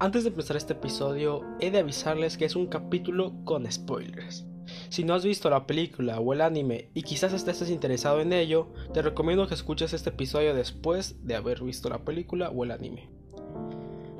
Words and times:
Antes 0.00 0.22
de 0.22 0.30
empezar 0.30 0.56
este 0.56 0.74
episodio, 0.74 1.42
he 1.58 1.72
de 1.72 1.78
avisarles 1.78 2.36
que 2.36 2.44
es 2.44 2.54
un 2.54 2.68
capítulo 2.68 3.32
con 3.44 3.70
spoilers. 3.70 4.46
Si 4.90 5.02
no 5.02 5.14
has 5.14 5.24
visto 5.24 5.50
la 5.50 5.66
película 5.66 6.20
o 6.20 6.32
el 6.32 6.40
anime 6.40 6.90
y 6.94 7.02
quizás 7.02 7.32
estés 7.32 7.68
interesado 7.68 8.20
en 8.20 8.32
ello, 8.32 8.68
te 8.94 9.02
recomiendo 9.02 9.48
que 9.48 9.54
escuches 9.54 9.92
este 9.94 10.10
episodio 10.10 10.54
después 10.54 11.26
de 11.26 11.34
haber 11.34 11.64
visto 11.64 11.88
la 11.88 12.04
película 12.04 12.50
o 12.50 12.62
el 12.62 12.70
anime. 12.70 13.10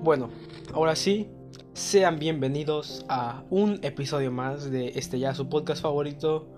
Bueno, 0.03 0.31
ahora 0.75 0.97
sí, 0.97 1.29
sean 1.75 2.19
bienvenidos 2.19 3.07
a 3.09 3.45
un 3.49 3.79
episodio 3.83 4.33
más 4.33 4.73
de 4.73 4.89
este 4.97 5.21
ya 5.21 5.33
su 5.33 5.49
podcast 5.49 5.83
favorito, 5.83 6.49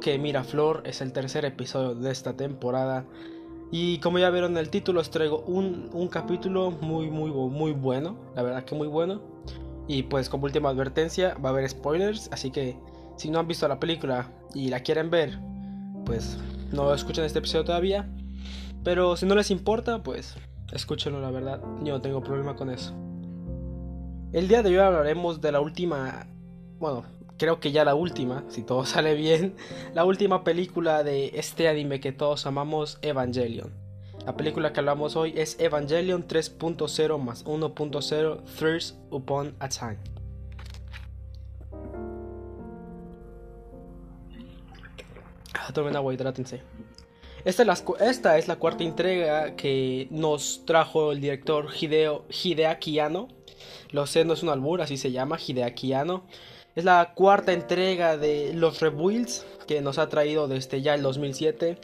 que 0.00 0.18
Miraflor, 0.18 0.84
es 0.86 1.02
el 1.02 1.12
tercer 1.12 1.44
episodio 1.44 1.94
de 1.94 2.10
esta 2.10 2.34
temporada 2.34 3.04
y 3.74 3.98
como 4.00 4.18
ya 4.18 4.28
vieron 4.28 4.58
el 4.58 4.68
título, 4.68 5.00
os 5.00 5.10
traigo 5.10 5.38
un, 5.46 5.88
un, 5.94 6.08
capítulo 6.08 6.70
muy, 6.70 7.10
muy, 7.10 7.30
muy 7.30 7.72
bueno. 7.72 8.18
La 8.36 8.42
verdad 8.42 8.64
que 8.64 8.74
muy 8.74 8.86
bueno. 8.86 9.22
Y 9.88 10.02
pues 10.02 10.28
como 10.28 10.44
última 10.44 10.68
advertencia, 10.68 11.34
va 11.42 11.48
a 11.48 11.52
haber 11.52 11.66
spoilers. 11.70 12.28
Así 12.32 12.50
que 12.50 12.76
si 13.16 13.30
no 13.30 13.38
han 13.38 13.48
visto 13.48 13.66
la 13.66 13.80
película 13.80 14.30
y 14.54 14.68
la 14.68 14.80
quieren 14.80 15.08
ver, 15.08 15.38
pues 16.04 16.38
no 16.70 16.92
escuchen 16.92 17.24
este 17.24 17.38
episodio 17.38 17.64
todavía. 17.64 18.10
Pero 18.84 19.16
si 19.16 19.24
no 19.24 19.34
les 19.34 19.50
importa, 19.50 20.02
pues 20.02 20.36
escúchenlo, 20.70 21.22
la 21.22 21.30
verdad. 21.30 21.62
Yo 21.82 21.94
no 21.94 22.02
tengo 22.02 22.22
problema 22.22 22.54
con 22.54 22.68
eso. 22.68 22.92
El 24.34 24.48
día 24.48 24.62
de 24.62 24.68
hoy 24.68 24.76
hablaremos 24.76 25.40
de 25.40 25.50
la 25.50 25.60
última... 25.62 26.26
Bueno, 26.78 27.04
creo 27.42 27.58
que 27.58 27.72
ya 27.72 27.84
la 27.84 27.96
última, 27.96 28.44
si 28.46 28.62
todo 28.62 28.84
sale 28.86 29.16
bien, 29.16 29.56
la 29.94 30.04
última 30.04 30.44
película 30.44 31.02
de 31.02 31.32
este 31.34 31.66
anime 31.66 31.98
que 31.98 32.12
todos 32.12 32.46
amamos, 32.46 33.00
Evangelion. 33.02 33.72
La 34.24 34.36
película 34.36 34.72
que 34.72 34.78
hablamos 34.78 35.16
hoy 35.16 35.34
es 35.36 35.58
Evangelion 35.58 36.28
3.0 36.28 37.18
más 37.18 37.44
1.0 37.44 38.44
Thirst 38.44 38.96
Upon 39.10 39.56
a 39.58 39.68
Time. 39.68 39.98
Ah, 45.54 45.72
tomen 45.74 45.96
agua, 45.96 46.14
hidrátense. 46.14 46.62
Esta 47.44 47.62
es, 47.62 47.66
la, 47.66 48.06
esta 48.06 48.38
es 48.38 48.46
la 48.46 48.54
cuarta 48.54 48.84
entrega 48.84 49.56
que 49.56 50.06
nos 50.12 50.64
trajo 50.64 51.10
el 51.10 51.20
director 51.20 51.66
Hideo, 51.74 52.24
Hideaki 52.28 53.00
Anno. 53.00 53.26
Lo 53.90 54.06
sé, 54.06 54.24
no 54.24 54.34
es 54.34 54.44
un 54.44 54.48
albur, 54.48 54.80
así 54.80 54.96
se 54.96 55.10
llama, 55.10 55.38
Hideaki 55.44 55.92
Anno. 55.92 56.22
Es 56.74 56.84
la 56.84 57.12
cuarta 57.14 57.52
entrega 57.52 58.16
de 58.16 58.54
los 58.54 58.80
Rebuilds 58.80 59.44
que 59.66 59.82
nos 59.82 59.98
ha 59.98 60.08
traído 60.08 60.48
desde 60.48 60.80
ya 60.80 60.94
el 60.94 61.02
2007. 61.02 61.78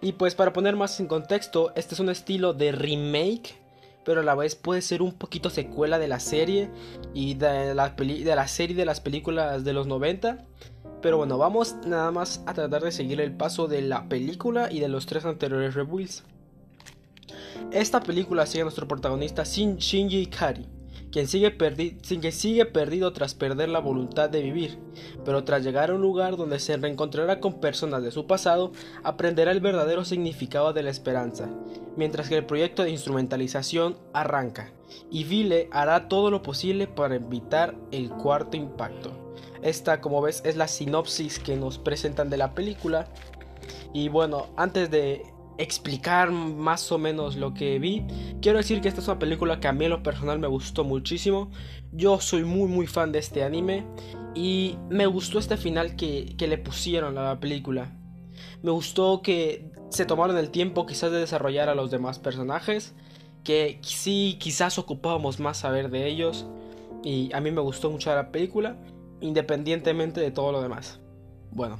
Y 0.00 0.12
pues 0.12 0.36
para 0.36 0.52
poner 0.52 0.76
más 0.76 1.00
en 1.00 1.08
contexto, 1.08 1.72
este 1.74 1.94
es 1.94 2.00
un 2.00 2.08
estilo 2.08 2.54
de 2.54 2.70
remake, 2.70 3.56
pero 4.04 4.20
a 4.20 4.24
la 4.24 4.36
vez 4.36 4.54
puede 4.54 4.80
ser 4.80 5.02
un 5.02 5.12
poquito 5.12 5.50
secuela 5.50 5.98
de 5.98 6.06
la 6.06 6.20
serie 6.20 6.70
y 7.14 7.34
de 7.34 7.74
la, 7.74 7.90
de 7.90 8.36
la 8.36 8.46
serie 8.46 8.76
de 8.76 8.84
las 8.84 9.00
películas 9.00 9.64
de 9.64 9.72
los 9.72 9.88
90. 9.88 10.46
Pero 11.02 11.16
bueno, 11.16 11.36
vamos 11.36 11.74
nada 11.84 12.12
más 12.12 12.40
a 12.46 12.54
tratar 12.54 12.82
de 12.82 12.92
seguir 12.92 13.20
el 13.20 13.32
paso 13.32 13.66
de 13.66 13.82
la 13.82 14.08
película 14.08 14.70
y 14.70 14.78
de 14.78 14.88
los 14.88 15.06
tres 15.06 15.24
anteriores 15.24 15.74
Rebuilds. 15.74 16.22
Esta 17.72 18.00
película 18.00 18.46
sigue 18.46 18.60
a 18.60 18.64
nuestro 18.64 18.86
protagonista 18.86 19.42
Shinji 19.42 20.22
Ikari 20.22 20.77
quien 21.10 21.26
sigue, 21.26 21.56
sigue 22.32 22.66
perdido 22.66 23.12
tras 23.12 23.34
perder 23.34 23.68
la 23.68 23.80
voluntad 23.80 24.28
de 24.30 24.42
vivir, 24.42 24.78
pero 25.24 25.44
tras 25.44 25.62
llegar 25.62 25.90
a 25.90 25.94
un 25.94 26.02
lugar 26.02 26.36
donde 26.36 26.58
se 26.58 26.76
reencontrará 26.76 27.40
con 27.40 27.60
personas 27.60 28.02
de 28.02 28.10
su 28.10 28.26
pasado, 28.26 28.72
aprenderá 29.02 29.52
el 29.52 29.60
verdadero 29.60 30.04
significado 30.04 30.72
de 30.72 30.82
la 30.82 30.90
esperanza, 30.90 31.48
mientras 31.96 32.28
que 32.28 32.36
el 32.36 32.46
proyecto 32.46 32.84
de 32.84 32.90
instrumentalización 32.90 33.96
arranca, 34.12 34.72
y 35.10 35.24
Vile 35.24 35.68
hará 35.70 36.08
todo 36.08 36.30
lo 36.30 36.42
posible 36.42 36.86
para 36.86 37.16
evitar 37.16 37.74
el 37.90 38.10
cuarto 38.10 38.56
impacto. 38.56 39.34
Esta, 39.62 40.00
como 40.00 40.20
ves, 40.22 40.42
es 40.44 40.56
la 40.56 40.68
sinopsis 40.68 41.38
que 41.38 41.56
nos 41.56 41.78
presentan 41.78 42.30
de 42.30 42.36
la 42.36 42.54
película. 42.54 43.08
Y 43.92 44.08
bueno, 44.08 44.46
antes 44.56 44.90
de 44.90 45.22
explicar 45.58 46.30
más 46.30 46.90
o 46.92 46.98
menos 46.98 47.36
lo 47.36 47.52
que 47.52 47.78
vi. 47.78 48.06
Quiero 48.40 48.58
decir 48.58 48.80
que 48.80 48.88
esta 48.88 49.00
es 49.00 49.08
una 49.08 49.18
película 49.18 49.60
que 49.60 49.68
a 49.68 49.72
mí 49.72 49.84
en 49.84 49.90
lo 49.90 50.02
personal 50.02 50.38
me 50.38 50.46
gustó 50.46 50.84
muchísimo. 50.84 51.50
Yo 51.92 52.20
soy 52.20 52.44
muy 52.44 52.68
muy 52.68 52.86
fan 52.86 53.12
de 53.12 53.18
este 53.18 53.42
anime 53.42 53.84
y 54.34 54.76
me 54.88 55.06
gustó 55.06 55.38
este 55.38 55.56
final 55.56 55.96
que, 55.96 56.34
le 56.38 56.58
pusieron 56.58 57.18
a 57.18 57.22
la 57.22 57.40
película. 57.40 57.92
Me 58.62 58.70
gustó 58.70 59.20
que 59.20 59.70
se 59.90 60.06
tomaron 60.06 60.38
el 60.38 60.50
tiempo 60.50 60.86
quizás 60.86 61.10
de 61.10 61.18
desarrollar 61.18 61.68
a 61.68 61.74
los 61.74 61.90
demás 61.90 62.18
personajes, 62.18 62.94
que 63.42 63.80
sí 63.82 64.36
quizás 64.38 64.78
ocupábamos 64.78 65.40
más 65.40 65.58
saber 65.58 65.90
de 65.90 66.06
ellos 66.06 66.46
y 67.02 67.32
a 67.32 67.40
mí 67.40 67.50
me 67.50 67.60
gustó 67.60 67.90
mucho 67.90 68.14
la 68.14 68.30
película, 68.30 68.76
independientemente 69.20 70.20
de 70.20 70.30
todo 70.30 70.52
lo 70.52 70.62
demás. 70.62 71.00
Bueno, 71.50 71.78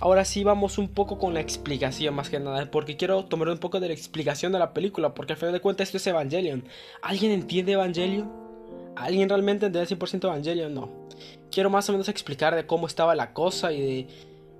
Ahora 0.00 0.24
sí 0.24 0.44
vamos 0.44 0.78
un 0.78 0.88
poco 0.88 1.18
con 1.18 1.34
la 1.34 1.40
explicación 1.40 2.14
más 2.14 2.30
que 2.30 2.38
nada, 2.38 2.70
porque 2.70 2.96
quiero 2.96 3.24
tomar 3.24 3.48
un 3.48 3.58
poco 3.58 3.80
de 3.80 3.88
la 3.88 3.94
explicación 3.94 4.52
de 4.52 4.60
la 4.60 4.72
película, 4.72 5.12
porque 5.12 5.32
al 5.32 5.38
final 5.38 5.52
de 5.52 5.60
cuentas 5.60 5.88
esto 5.88 5.96
es 5.96 6.06
Evangelion. 6.06 6.64
¿Alguien 7.02 7.32
entiende 7.32 7.72
Evangelion? 7.72 8.30
¿Alguien 8.94 9.28
realmente 9.28 9.66
entiende 9.66 9.96
100% 9.96 10.24
Evangelion? 10.24 10.72
No. 10.72 10.88
Quiero 11.50 11.68
más 11.68 11.88
o 11.88 11.92
menos 11.92 12.08
explicar 12.08 12.54
de 12.54 12.66
cómo 12.66 12.86
estaba 12.86 13.16
la 13.16 13.32
cosa 13.32 13.72
y 13.72 13.80
de... 13.80 14.08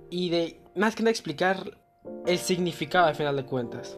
Y 0.09 0.29
de... 0.29 0.59
Más 0.75 0.95
que 0.95 1.03
nada 1.03 1.11
explicar 1.11 1.77
el 2.25 2.37
significado 2.37 3.07
al 3.07 3.15
final 3.15 3.37
de 3.37 3.45
cuentas. 3.45 3.97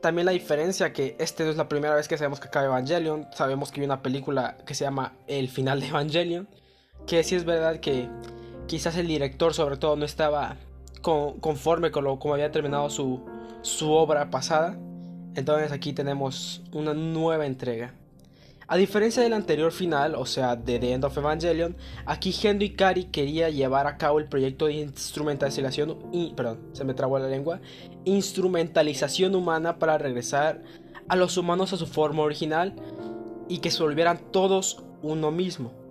También 0.00 0.24
la 0.24 0.32
diferencia 0.32 0.92
que 0.92 1.16
este 1.18 1.44
no 1.44 1.50
es 1.50 1.56
la 1.56 1.68
primera 1.68 1.94
vez 1.94 2.08
que 2.08 2.16
sabemos 2.16 2.40
que 2.40 2.48
acaba 2.48 2.64
Evangelion. 2.64 3.26
Sabemos 3.34 3.70
que 3.70 3.80
hay 3.80 3.84
una 3.84 4.02
película 4.02 4.56
que 4.66 4.74
se 4.74 4.84
llama 4.84 5.16
El 5.26 5.48
final 5.48 5.80
de 5.80 5.88
Evangelion. 5.88 6.48
Que 7.06 7.22
sí 7.24 7.34
es 7.34 7.44
verdad 7.44 7.78
que 7.78 8.08
quizás 8.66 8.96
el 8.96 9.06
director 9.06 9.54
sobre 9.54 9.76
todo 9.76 9.96
no 9.96 10.04
estaba 10.04 10.56
conforme 11.02 11.90
con 11.90 12.04
lo 12.04 12.18
como 12.18 12.34
había 12.34 12.50
terminado 12.50 12.88
su, 12.90 13.20
obra 13.82 14.30
pasada. 14.30 14.78
Entonces 15.34 15.72
aquí 15.72 15.92
tenemos 15.92 16.62
una 16.72 16.94
nueva 16.94 17.46
entrega. 17.46 17.94
A 18.68 18.76
diferencia 18.76 19.22
del 19.22 19.32
anterior 19.32 19.72
final, 19.72 20.14
o 20.14 20.24
sea, 20.24 20.56
de 20.56 20.78
The 20.78 20.92
End 20.92 21.04
of 21.04 21.16
Evangelion, 21.16 21.76
aquí 22.06 22.32
Gendo 22.32 22.64
Ikari 22.64 23.04
quería 23.06 23.50
llevar 23.50 23.86
a 23.86 23.98
cabo 23.98 24.18
el 24.18 24.28
proyecto 24.28 24.66
de 24.66 24.74
instrumentalización, 24.74 25.98
perdón, 26.34 26.60
se 26.72 26.84
me 26.84 26.94
trabó 26.94 27.18
la 27.18 27.28
lengua, 27.28 27.60
instrumentalización 28.04 29.34
humana 29.34 29.78
para 29.78 29.98
regresar 29.98 30.62
a 31.08 31.16
los 31.16 31.36
humanos 31.36 31.72
a 31.72 31.76
su 31.76 31.86
forma 31.86 32.22
original 32.22 32.74
y 33.48 33.58
que 33.58 33.70
se 33.70 33.82
volvieran 33.82 34.20
todos 34.30 34.82
uno 35.02 35.30
mismo. 35.30 35.81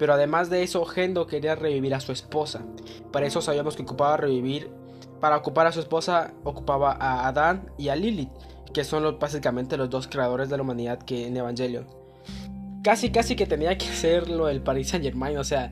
Pero 0.00 0.14
además 0.14 0.48
de 0.48 0.62
eso, 0.62 0.82
Gendo 0.86 1.26
quería 1.26 1.56
revivir 1.56 1.94
a 1.94 2.00
su 2.00 2.10
esposa. 2.10 2.64
Para 3.12 3.26
eso 3.26 3.42
sabíamos 3.42 3.76
que 3.76 3.82
ocupaba 3.82 4.16
revivir. 4.16 4.70
Para 5.20 5.36
ocupar 5.36 5.66
a 5.66 5.72
su 5.72 5.80
esposa, 5.80 6.32
ocupaba 6.42 6.96
a 6.98 7.28
Adán 7.28 7.70
y 7.76 7.90
a 7.90 7.96
Lilith, 7.96 8.30
que 8.72 8.82
son 8.82 9.18
básicamente 9.18 9.76
los 9.76 9.90
dos 9.90 10.08
creadores 10.08 10.48
de 10.48 10.56
la 10.56 10.62
humanidad 10.62 11.00
que 11.02 11.26
en 11.26 11.36
Evangelion. 11.36 11.86
Casi, 12.82 13.10
casi 13.10 13.36
que 13.36 13.44
tenía 13.44 13.76
que 13.76 13.84
ser 13.84 14.30
lo 14.30 14.46
del 14.46 14.62
Paris 14.62 14.88
Saint 14.88 15.04
Germain, 15.04 15.36
o 15.36 15.44
sea, 15.44 15.70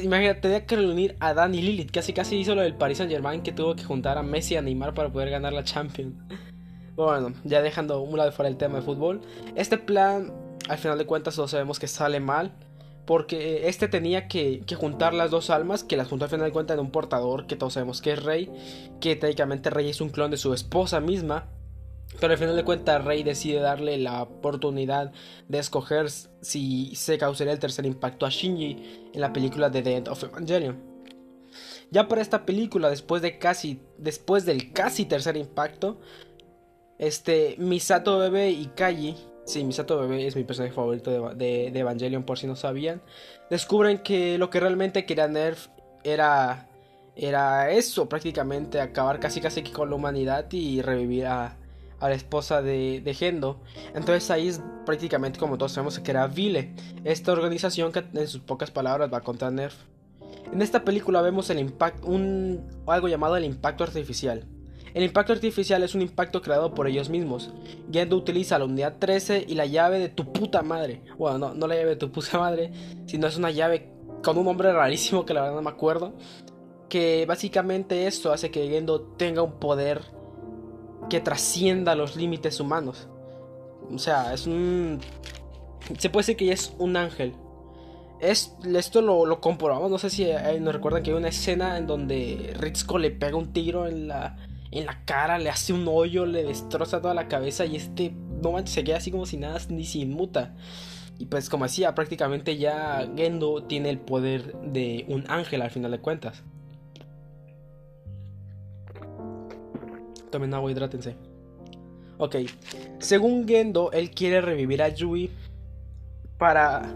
imagínate, 0.00 0.40
tenía 0.40 0.64
que 0.64 0.76
reunir 0.76 1.16
a 1.18 1.30
Adán 1.30 1.52
y 1.56 1.60
Lilith. 1.60 1.90
Casi, 1.90 2.12
casi 2.12 2.36
hizo 2.36 2.54
lo 2.54 2.62
del 2.62 2.76
Paris 2.76 2.98
Saint 2.98 3.10
Germain 3.10 3.42
que 3.42 3.50
tuvo 3.50 3.74
que 3.74 3.82
juntar 3.82 4.18
a 4.18 4.22
Messi 4.22 4.54
y 4.54 4.58
a 4.58 4.62
Neymar 4.62 4.94
para 4.94 5.10
poder 5.10 5.30
ganar 5.30 5.52
la 5.52 5.64
Champions. 5.64 6.14
Bueno, 6.94 7.32
ya 7.42 7.60
dejando 7.60 8.02
un 8.02 8.16
lado 8.16 8.30
fuera 8.30 8.48
el 8.48 8.56
tema 8.56 8.76
de 8.76 8.82
fútbol, 8.82 9.20
este 9.56 9.78
plan, 9.78 10.32
al 10.68 10.78
final 10.78 10.96
de 10.96 11.06
cuentas, 11.06 11.34
todos 11.34 11.50
sabemos 11.50 11.80
que 11.80 11.88
sale 11.88 12.20
mal 12.20 12.52
porque 13.08 13.68
este 13.68 13.88
tenía 13.88 14.28
que, 14.28 14.62
juntar 14.78 15.14
las 15.14 15.30
dos 15.30 15.48
almas, 15.48 15.82
que 15.82 15.96
las 15.96 16.08
juntó 16.08 16.26
al 16.26 16.30
final 16.30 16.44
de 16.44 16.52
cuentas 16.52 16.74
en 16.74 16.84
un 16.84 16.90
portador, 16.90 17.46
que 17.46 17.56
todos 17.56 17.72
sabemos 17.72 18.02
que 18.02 18.12
es 18.12 18.22
Rey, 18.22 18.50
que 19.00 19.16
técnicamente 19.16 19.70
Rey 19.70 19.88
es 19.88 20.02
un 20.02 20.10
clon 20.10 20.30
de 20.30 20.36
su 20.36 20.52
esposa 20.52 21.00
misma, 21.00 21.46
pero 22.20 22.34
al 22.34 22.38
final 22.38 22.54
de 22.54 22.64
cuentas 22.64 23.02
Rey 23.02 23.22
decide 23.22 23.60
darle 23.60 23.96
la 23.96 24.20
oportunidad 24.20 25.12
de 25.48 25.58
escoger 25.58 26.10
si 26.10 26.94
se 26.96 27.16
causaría 27.16 27.54
el 27.54 27.58
tercer 27.58 27.86
impacto 27.86 28.26
a 28.26 28.28
Shinji 28.28 29.10
en 29.14 29.20
la 29.22 29.32
película 29.32 29.70
The 29.70 29.78
End 29.96 30.08
of 30.08 30.22
Evangelion. 30.22 30.76
Ya 31.90 32.08
para 32.08 32.20
esta 32.20 32.44
película, 32.44 32.90
después 32.90 33.22
de 33.22 33.38
casi, 33.38 33.80
después 33.96 34.44
del 34.44 34.74
casi 34.74 35.06
tercer 35.06 35.38
impacto, 35.38 35.98
este 36.98 37.54
Misato 37.56 38.18
Bebe 38.18 38.50
y 38.50 38.66
Kaji 38.66 39.16
Sí, 39.48 39.64
Misato 39.64 39.98
Bebé 39.98 40.26
es 40.26 40.36
mi 40.36 40.44
personaje 40.44 40.74
favorito 40.74 41.34
de, 41.34 41.68
Evangelion, 41.68 42.22
por 42.22 42.38
si 42.38 42.46
no 42.46 42.54
sabían. 42.54 43.00
Descubren 43.48 44.00
que 44.00 44.36
lo 44.36 44.50
que 44.50 44.60
realmente 44.60 45.06
quería 45.06 45.26
Nerf 45.26 45.68
era, 46.04 46.68
era 47.16 47.70
eso, 47.70 48.10
prácticamente 48.10 48.78
acabar 48.78 49.18
casi 49.20 49.40
casi 49.40 49.62
con 49.62 49.88
la 49.88 49.96
humanidad 49.96 50.52
y 50.52 50.82
revivir 50.82 51.24
a, 51.24 51.56
la 51.98 52.12
esposa 52.12 52.60
de, 52.60 53.00
de, 53.00 53.14
Gendo. 53.14 53.62
Entonces 53.94 54.30
ahí 54.30 54.48
es 54.48 54.60
prácticamente 54.84 55.38
como 55.38 55.56
todos 55.56 55.72
sabemos 55.72 55.98
que 55.98 56.10
era 56.10 56.26
Vile, 56.26 56.74
esta 57.04 57.32
organización 57.32 57.90
que 57.90 58.04
en 58.12 58.28
sus 58.28 58.42
pocas 58.42 58.70
palabras 58.70 59.10
va 59.10 59.22
contra 59.22 59.50
Nerf. 59.50 59.76
En 60.52 60.60
esta 60.60 60.84
película 60.84 61.22
vemos 61.22 61.48
el 61.48 61.58
impacto, 61.58 62.06
algo 62.86 63.08
llamado 63.08 63.38
el 63.38 63.44
impacto 63.44 63.82
artificial. 63.82 64.44
El 64.98 65.04
impacto 65.04 65.32
artificial 65.32 65.84
es 65.84 65.94
un 65.94 66.02
impacto 66.02 66.42
creado 66.42 66.74
por 66.74 66.88
ellos 66.88 67.08
mismos. 67.08 67.52
Gendo 67.92 68.16
utiliza 68.16 68.58
la 68.58 68.64
unidad 68.64 68.96
13 68.98 69.44
y 69.46 69.54
la 69.54 69.64
llave 69.64 70.00
de 70.00 70.08
tu 70.08 70.32
puta 70.32 70.62
madre. 70.62 71.02
Bueno, 71.16 71.38
no, 71.38 71.54
no 71.54 71.68
la 71.68 71.76
llave 71.76 71.90
de 71.90 71.96
tu 71.96 72.10
puta 72.10 72.36
madre, 72.36 72.72
sino 73.06 73.28
es 73.28 73.36
una 73.36 73.52
llave 73.52 73.92
con 74.24 74.36
un 74.36 74.46
nombre 74.46 74.72
rarísimo 74.72 75.24
que 75.24 75.34
la 75.34 75.42
verdad 75.42 75.54
no 75.54 75.62
me 75.62 75.70
acuerdo. 75.70 76.14
Que 76.88 77.26
básicamente 77.28 78.08
esto 78.08 78.32
hace 78.32 78.50
que 78.50 78.68
Gendo 78.68 79.02
tenga 79.16 79.40
un 79.40 79.60
poder 79.60 80.00
que 81.08 81.20
trascienda 81.20 81.94
los 81.94 82.16
límites 82.16 82.58
humanos. 82.58 83.06
O 83.94 83.98
sea, 83.98 84.34
es 84.34 84.48
un... 84.48 84.98
Se 85.96 86.10
puede 86.10 86.22
decir 86.22 86.36
que 86.36 86.50
es 86.50 86.74
un 86.76 86.96
ángel. 86.96 87.36
Es, 88.18 88.56
esto 88.64 89.00
lo, 89.00 89.26
lo 89.26 89.40
comprobamos, 89.40 89.92
no 89.92 89.98
sé 89.98 90.10
si 90.10 90.26
nos 90.58 90.74
recuerdan 90.74 91.04
que 91.04 91.12
hay 91.12 91.16
una 91.16 91.28
escena 91.28 91.78
en 91.78 91.86
donde 91.86 92.52
Ritzko 92.58 92.98
le 92.98 93.12
pega 93.12 93.36
un 93.36 93.52
tiro 93.52 93.86
en 93.86 94.08
la, 94.08 94.36
en 94.70 94.86
la 94.86 95.04
cara, 95.04 95.38
le 95.38 95.50
hace 95.50 95.72
un 95.72 95.86
hoyo, 95.88 96.26
le 96.26 96.44
destroza 96.44 97.00
toda 97.00 97.14
la 97.14 97.28
cabeza 97.28 97.64
y 97.64 97.76
este, 97.76 98.14
no 98.42 98.52
manches, 98.52 98.74
se 98.74 98.84
queda 98.84 98.98
así 98.98 99.10
como 99.10 99.26
si 99.26 99.36
nada, 99.36 99.58
ni 99.68 99.84
se 99.84 99.98
inmuta. 99.98 100.54
Y 101.18 101.26
pues 101.26 101.48
como 101.48 101.64
decía, 101.64 101.94
prácticamente 101.94 102.58
ya 102.58 103.10
Gendo 103.16 103.64
tiene 103.64 103.90
el 103.90 103.98
poder 103.98 104.54
de 104.60 105.04
un 105.08 105.24
ángel 105.28 105.62
al 105.62 105.70
final 105.70 105.90
de 105.90 105.98
cuentas. 105.98 106.44
Tomen 110.30 110.54
agua, 110.54 110.70
hidrátense. 110.70 111.16
Ok, 112.18 112.36
según 112.98 113.48
Gendo, 113.48 113.90
él 113.92 114.10
quiere 114.10 114.40
revivir 114.40 114.82
a 114.82 114.88
Yui 114.88 115.30
para... 116.36 116.94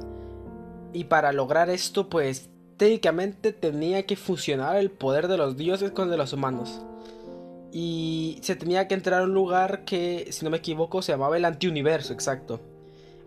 Y 0.92 1.04
para 1.04 1.32
lograr 1.32 1.70
esto, 1.70 2.10
pues 2.10 2.50
técnicamente 2.76 3.52
tenía 3.52 4.04
que 4.04 4.14
fusionar 4.14 4.76
el 4.76 4.90
poder 4.90 5.26
de 5.26 5.38
los 5.38 5.56
dioses 5.56 5.90
con 5.90 6.04
el 6.04 6.10
de 6.10 6.16
los 6.18 6.32
humanos. 6.34 6.82
Y 7.72 8.38
se 8.42 8.54
tenía 8.54 8.86
que 8.86 8.94
entrar 8.94 9.22
a 9.22 9.24
un 9.24 9.32
lugar 9.32 9.84
que, 9.84 10.28
si 10.30 10.44
no 10.44 10.50
me 10.50 10.58
equivoco, 10.58 11.00
se 11.00 11.12
llamaba 11.12 11.36
el 11.36 11.44
antiuniverso, 11.44 12.12
exacto. 12.12 12.60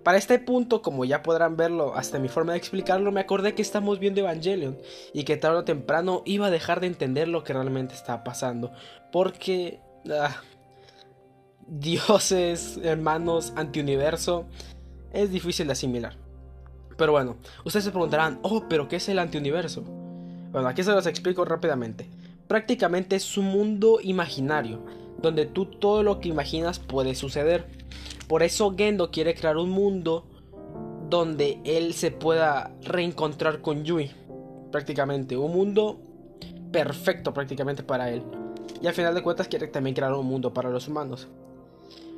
Para 0.03 0.19
este 0.19 0.37
punto, 0.37 0.83
como 0.83 1.03
ya 1.03 1.23
podrán 1.23 1.57
verlo 1.57 1.95
hasta 1.95 2.19
mi 2.19 2.27
forma 2.29 2.51
de 2.51 2.59
explicarlo, 2.59 3.11
me 3.11 3.21
acordé 3.21 3.55
que 3.55 3.63
estamos 3.63 3.97
viendo 3.97 4.21
Evangelion 4.21 4.77
y 5.13 5.23
que 5.23 5.35
tarde 5.35 5.57
o 5.57 5.63
temprano 5.63 6.21
iba 6.25 6.45
a 6.45 6.51
dejar 6.51 6.79
de 6.79 6.87
entender 6.87 7.27
lo 7.27 7.43
que 7.43 7.53
realmente 7.53 7.95
estaba 7.95 8.23
pasando. 8.23 8.71
Porque... 9.11 9.79
Ah, 10.11 10.41
dioses, 11.67 12.79
hermanos, 12.83 13.53
antiuniverso, 13.55 14.45
es 15.13 15.31
difícil 15.31 15.67
de 15.67 15.73
asimilar. 15.73 16.17
Pero 16.97 17.11
bueno, 17.11 17.37
ustedes 17.63 17.85
se 17.85 17.91
preguntarán, 17.91 18.39
oh, 18.43 18.65
pero 18.69 18.87
¿qué 18.87 18.97
es 18.97 19.09
el 19.09 19.19
antiuniverso? 19.19 19.81
Bueno, 19.81 20.67
aquí 20.67 20.83
se 20.83 20.91
los 20.91 21.05
explico 21.07 21.43
rápidamente. 21.43 22.09
Prácticamente 22.47 23.15
es 23.15 23.37
un 23.37 23.45
mundo 23.45 23.99
imaginario, 24.01 24.85
donde 25.21 25.45
tú 25.45 25.65
todo 25.65 26.03
lo 26.03 26.19
que 26.19 26.29
imaginas 26.29 26.79
puede 26.79 27.15
suceder. 27.15 27.67
Por 28.27 28.43
eso 28.43 28.75
Gendo 28.77 29.11
quiere 29.11 29.33
crear 29.33 29.57
un 29.57 29.69
mundo 29.69 30.25
donde 31.09 31.59
él 31.63 31.93
se 31.93 32.11
pueda 32.11 32.71
reencontrar 32.83 33.61
con 33.61 33.83
Yui. 33.83 34.11
Prácticamente, 34.71 35.37
un 35.37 35.53
mundo 35.53 35.99
perfecto 36.71 37.33
prácticamente 37.33 37.83
para 37.83 38.11
él. 38.11 38.23
Y 38.81 38.87
al 38.87 38.93
final 38.93 39.15
de 39.15 39.23
cuentas 39.23 39.47
quiere 39.47 39.67
también 39.67 39.95
crear 39.95 40.13
un 40.13 40.25
mundo 40.25 40.53
para 40.53 40.69
los 40.69 40.87
humanos. 40.87 41.27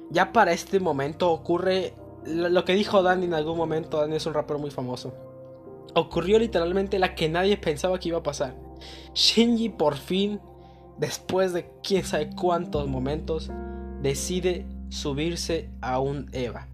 Ya 0.09 0.31
para 0.31 0.51
este 0.51 0.79
momento 0.79 1.31
ocurre 1.31 1.93
lo 2.25 2.65
que 2.65 2.73
dijo 2.73 3.03
Danny 3.03 3.25
en 3.25 3.33
algún 3.33 3.57
momento. 3.57 3.99
Danny 3.99 4.15
es 4.15 4.25
un 4.25 4.33
rapero 4.33 4.59
muy 4.59 4.71
famoso. 4.71 5.13
Ocurrió 5.93 6.39
literalmente 6.39 6.99
la 6.99 7.15
que 7.15 7.29
nadie 7.29 7.57
pensaba 7.57 7.99
que 7.99 8.09
iba 8.09 8.19
a 8.19 8.23
pasar. 8.23 8.66
Shinji 9.13 9.69
por 9.69 9.95
fin, 9.95 10.39
después 10.97 11.53
de 11.53 11.69
quién 11.83 12.03
sabe 12.03 12.29
cuántos 12.29 12.87
momentos, 12.87 13.51
decide 14.01 14.65
subirse 14.89 15.69
a 15.81 15.99
un 15.99 16.29
Eva. 16.33 16.67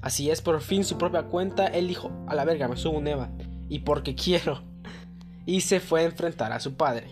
Así 0.00 0.30
es, 0.30 0.42
por 0.42 0.60
fin 0.60 0.84
su 0.84 0.96
propia 0.96 1.24
cuenta, 1.24 1.66
él 1.66 1.88
dijo, 1.88 2.10
a 2.26 2.34
la 2.34 2.44
verga, 2.44 2.68
me 2.68 2.76
subo 2.76 2.98
un 2.98 3.08
Eva. 3.08 3.30
Y 3.68 3.80
porque 3.80 4.14
quiero. 4.14 4.62
Y 5.46 5.62
se 5.62 5.80
fue 5.80 6.02
a 6.02 6.04
enfrentar 6.04 6.52
a 6.52 6.60
su 6.60 6.74
padre. 6.74 7.08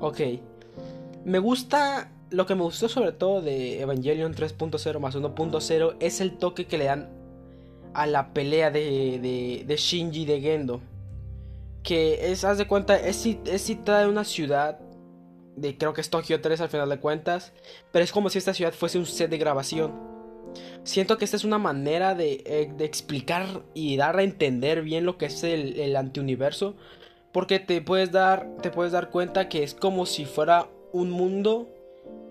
Ok. 0.00 0.20
Me 1.24 1.38
gusta 1.38 2.10
lo 2.30 2.46
que 2.46 2.54
me 2.54 2.62
gustó 2.62 2.88
sobre 2.88 3.12
todo 3.12 3.40
de 3.40 3.80
Evangelion 3.80 4.34
3.0 4.34 4.98
más 4.98 5.16
1.0 5.16 5.96
es 6.00 6.20
el 6.20 6.38
toque 6.38 6.66
que 6.66 6.78
le 6.78 6.86
dan 6.86 7.08
a 7.94 8.06
la 8.06 8.32
pelea 8.32 8.70
de, 8.70 9.18
de, 9.20 9.64
de 9.66 9.76
Shinji 9.76 10.26
de 10.26 10.40
Gendo. 10.40 10.80
Que 11.86 12.32
es, 12.32 12.44
haz 12.44 12.58
de 12.58 12.66
cuenta, 12.66 12.96
es, 12.96 13.24
es 13.24 13.64
citada 13.64 14.02
en 14.02 14.08
una 14.10 14.24
ciudad 14.24 14.80
de 15.56 15.78
creo 15.78 15.94
que 15.94 16.00
es 16.00 16.10
Tokio 16.10 16.40
3 16.40 16.60
al 16.60 16.68
final 16.68 16.88
de 16.88 16.98
cuentas, 16.98 17.52
pero 17.92 18.04
es 18.04 18.10
como 18.10 18.28
si 18.28 18.38
esta 18.38 18.54
ciudad 18.54 18.74
fuese 18.74 18.98
un 18.98 19.06
set 19.06 19.30
de 19.30 19.38
grabación. 19.38 19.94
Siento 20.82 21.16
que 21.16 21.24
esta 21.24 21.36
es 21.36 21.44
una 21.44 21.58
manera 21.58 22.16
de, 22.16 22.42
eh, 22.44 22.72
de 22.76 22.84
explicar 22.84 23.62
y 23.72 23.96
dar 23.96 24.18
a 24.18 24.24
entender 24.24 24.82
bien 24.82 25.04
lo 25.06 25.16
que 25.16 25.26
es 25.26 25.44
el, 25.44 25.78
el 25.78 25.94
antiuniverso, 25.94 26.76
porque 27.32 27.60
te 27.60 27.80
puedes 27.80 28.10
dar 28.10 28.48
te 28.62 28.70
puedes 28.70 28.92
dar 28.92 29.10
cuenta 29.10 29.48
que 29.48 29.62
es 29.62 29.74
como 29.74 30.06
si 30.06 30.24
fuera 30.24 30.68
un 30.92 31.10
mundo 31.10 31.68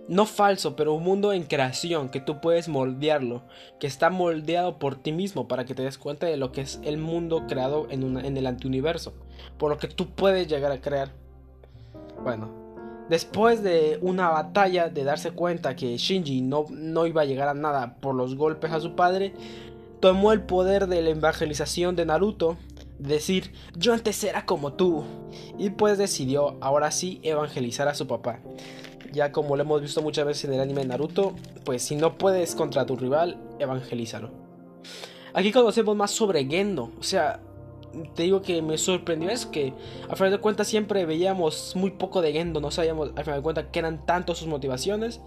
no 0.07 0.25
falso, 0.25 0.75
pero 0.75 0.93
un 0.93 1.03
mundo 1.03 1.33
en 1.33 1.43
creación, 1.43 2.09
que 2.09 2.19
tú 2.19 2.39
puedes 2.39 2.67
moldearlo, 2.67 3.43
que 3.79 3.87
está 3.87 4.09
moldeado 4.09 4.77
por 4.77 4.95
ti 4.95 5.11
mismo 5.11 5.47
para 5.47 5.65
que 5.65 5.73
te 5.73 5.83
des 5.83 5.97
cuenta 5.97 6.27
de 6.27 6.37
lo 6.37 6.51
que 6.51 6.61
es 6.61 6.79
el 6.83 6.97
mundo 6.97 7.45
creado 7.47 7.87
en, 7.89 8.37
el 8.37 8.47
antiuniverso, 8.47 9.13
por 9.57 9.71
lo 9.71 9.77
que 9.77 9.87
tú 9.87 10.09
puedes 10.09 10.47
llegar 10.47 10.71
a 10.71 10.81
crear. 10.81 11.11
Bueno, 12.23 12.49
después 13.09 13.63
de 13.63 13.97
una 14.01 14.29
batalla 14.29 14.89
de 14.89 15.03
darse 15.03 15.31
cuenta 15.31 15.75
que 15.75 15.97
Shinji 15.97 16.41
no, 16.41 16.65
no 16.69 17.07
iba 17.07 17.23
a 17.23 17.25
llegar 17.25 17.47
a 17.47 17.53
nada 17.53 17.95
por 17.99 18.15
los 18.15 18.35
golpes 18.35 18.71
a 18.71 18.79
su 18.79 18.95
padre, 18.95 19.33
tomó 19.99 20.33
el 20.33 20.41
poder 20.41 20.87
de 20.87 21.01
la 21.01 21.09
evangelización 21.09 21.95
de 21.95 22.05
Naruto, 22.05 22.57
decir 22.99 23.51
yo 23.75 23.93
antes 23.93 24.23
era 24.23 24.45
como 24.45 24.73
tú, 24.73 25.03
y 25.57 25.71
pues 25.71 25.97
decidió 25.97 26.57
ahora 26.61 26.91
sí 26.91 27.19
evangelizar 27.23 27.87
a 27.87 27.95
su 27.95 28.05
papá. 28.05 28.39
Ya 29.11 29.31
como 29.31 29.55
lo 29.55 29.63
hemos 29.63 29.81
visto 29.81 30.01
muchas 30.01 30.25
veces 30.25 30.45
en 30.45 30.53
el 30.53 30.59
anime 30.59 30.85
Naruto, 30.85 31.33
pues 31.63 31.83
si 31.83 31.95
no 31.95 32.17
puedes 32.17 32.55
contra 32.55 32.85
tu 32.85 32.95
rival, 32.95 33.37
evangelízalo. 33.59 34.31
Aquí 35.33 35.51
conocemos 35.51 35.95
más 35.95 36.11
sobre 36.11 36.45
Gendo, 36.45 36.91
o 36.99 37.03
sea, 37.03 37.41
te 38.15 38.23
digo 38.23 38.41
que 38.41 38.61
me 38.61 38.77
sorprendió 38.77 39.29
es 39.29 39.45
que 39.45 39.73
a 40.09 40.15
final 40.15 40.31
de 40.31 40.37
cuentas 40.39 40.67
siempre 40.67 41.05
veíamos 41.05 41.73
muy 41.75 41.91
poco 41.91 42.21
de 42.21 42.33
Gendo, 42.33 42.59
no 42.59 42.71
sabíamos 42.71 43.11
a 43.15 43.23
final 43.23 43.39
de 43.39 43.43
cuentas 43.43 43.65
que 43.71 43.79
eran 43.79 44.05
tanto 44.05 44.35
sus 44.35 44.47
motivaciones. 44.47 45.21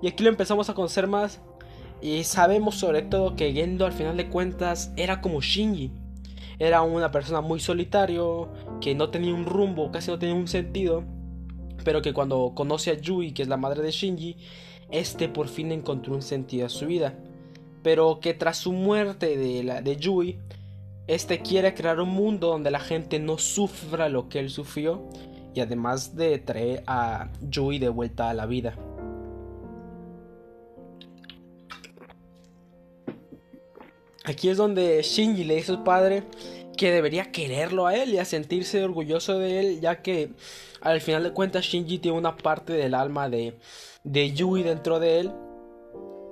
Y 0.00 0.08
aquí 0.08 0.22
lo 0.22 0.30
empezamos 0.30 0.70
a 0.70 0.74
conocer 0.74 1.06
más 1.08 1.40
y 2.00 2.22
sabemos 2.24 2.76
sobre 2.76 3.02
todo 3.02 3.34
que 3.34 3.52
Gendo 3.52 3.86
al 3.86 3.92
final 3.92 4.16
de 4.16 4.28
cuentas 4.28 4.92
era 4.96 5.20
como 5.20 5.40
Shinji. 5.40 5.92
Era 6.60 6.82
una 6.82 7.12
persona 7.12 7.40
muy 7.40 7.60
solitario, 7.60 8.48
que 8.80 8.94
no 8.94 9.10
tenía 9.10 9.32
un 9.32 9.46
rumbo, 9.46 9.92
casi 9.92 10.10
no 10.10 10.18
tenía 10.18 10.34
un 10.34 10.48
sentido 10.48 11.04
pero 11.88 12.02
que 12.02 12.12
cuando 12.12 12.52
conoce 12.54 12.90
a 12.90 13.00
Yui, 13.00 13.32
que 13.32 13.40
es 13.40 13.48
la 13.48 13.56
madre 13.56 13.82
de 13.82 13.90
Shinji, 13.90 14.36
este 14.90 15.26
por 15.26 15.48
fin 15.48 15.72
encontró 15.72 16.14
un 16.14 16.20
sentido 16.20 16.66
a 16.66 16.68
su 16.68 16.84
vida. 16.84 17.14
Pero 17.82 18.20
que 18.20 18.34
tras 18.34 18.58
su 18.58 18.74
muerte 18.74 19.38
de, 19.38 19.64
la, 19.64 19.80
de 19.80 19.96
Yui, 19.96 20.38
este 21.06 21.40
quiere 21.40 21.72
crear 21.72 21.98
un 21.98 22.10
mundo 22.10 22.48
donde 22.48 22.70
la 22.70 22.78
gente 22.78 23.18
no 23.18 23.38
sufra 23.38 24.10
lo 24.10 24.28
que 24.28 24.38
él 24.38 24.50
sufrió 24.50 25.08
y 25.54 25.60
además 25.60 26.14
de 26.14 26.38
traer 26.38 26.84
a 26.86 27.30
Yui 27.40 27.78
de 27.78 27.88
vuelta 27.88 28.28
a 28.28 28.34
la 28.34 28.44
vida. 28.44 28.74
Aquí 34.26 34.50
es 34.50 34.58
donde 34.58 35.00
Shinji 35.00 35.44
le 35.44 35.54
dice 35.54 35.72
a 35.72 35.76
su 35.76 35.84
padre 35.84 36.24
que 36.78 36.90
debería 36.90 37.30
quererlo 37.30 37.86
a 37.86 37.94
él 37.94 38.14
y 38.14 38.18
a 38.18 38.24
sentirse 38.24 38.82
orgulloso 38.82 39.38
de 39.38 39.60
él, 39.60 39.80
ya 39.82 40.00
que 40.00 40.30
al 40.80 41.02
final 41.02 41.24
de 41.24 41.32
cuentas 41.32 41.66
Shinji 41.66 41.98
tiene 41.98 42.16
una 42.16 42.38
parte 42.38 42.72
del 42.72 42.94
alma 42.94 43.28
de, 43.28 43.58
de 44.04 44.32
Yui 44.32 44.62
dentro 44.62 44.98
de 44.98 45.20
él. 45.20 45.32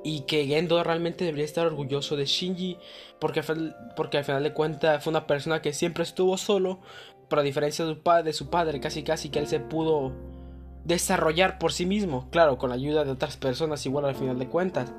Y 0.04 0.20
que 0.20 0.46
Gendo 0.46 0.82
realmente 0.84 1.24
debería 1.24 1.44
estar 1.44 1.66
orgulloso 1.66 2.16
de 2.16 2.26
Shinji. 2.26 2.78
Porque, 3.20 3.42
porque 3.96 4.18
al 4.18 4.24
final 4.24 4.44
de 4.44 4.52
cuentas 4.52 5.02
fue 5.02 5.10
una 5.10 5.26
persona 5.26 5.60
que 5.60 5.72
siempre 5.72 6.04
estuvo 6.04 6.38
solo. 6.38 6.78
Pero 7.28 7.40
a 7.40 7.44
diferencia 7.44 7.84
de 7.84 8.32
su, 8.32 8.48
padre, 8.48 8.80
casi 8.80 9.02
casi 9.02 9.30
que 9.30 9.40
él 9.40 9.48
se 9.48 9.58
pudo 9.58 10.12
desarrollar 10.84 11.58
por 11.58 11.72
sí 11.72 11.86
mismo. 11.86 12.30
Claro, 12.30 12.56
con 12.56 12.70
la 12.70 12.76
ayuda 12.76 13.04
de 13.04 13.10
otras 13.10 13.36
personas 13.36 13.84
igual 13.84 14.04
al 14.04 14.14
final 14.14 14.38
de 14.38 14.46
cuentas. 14.46 14.92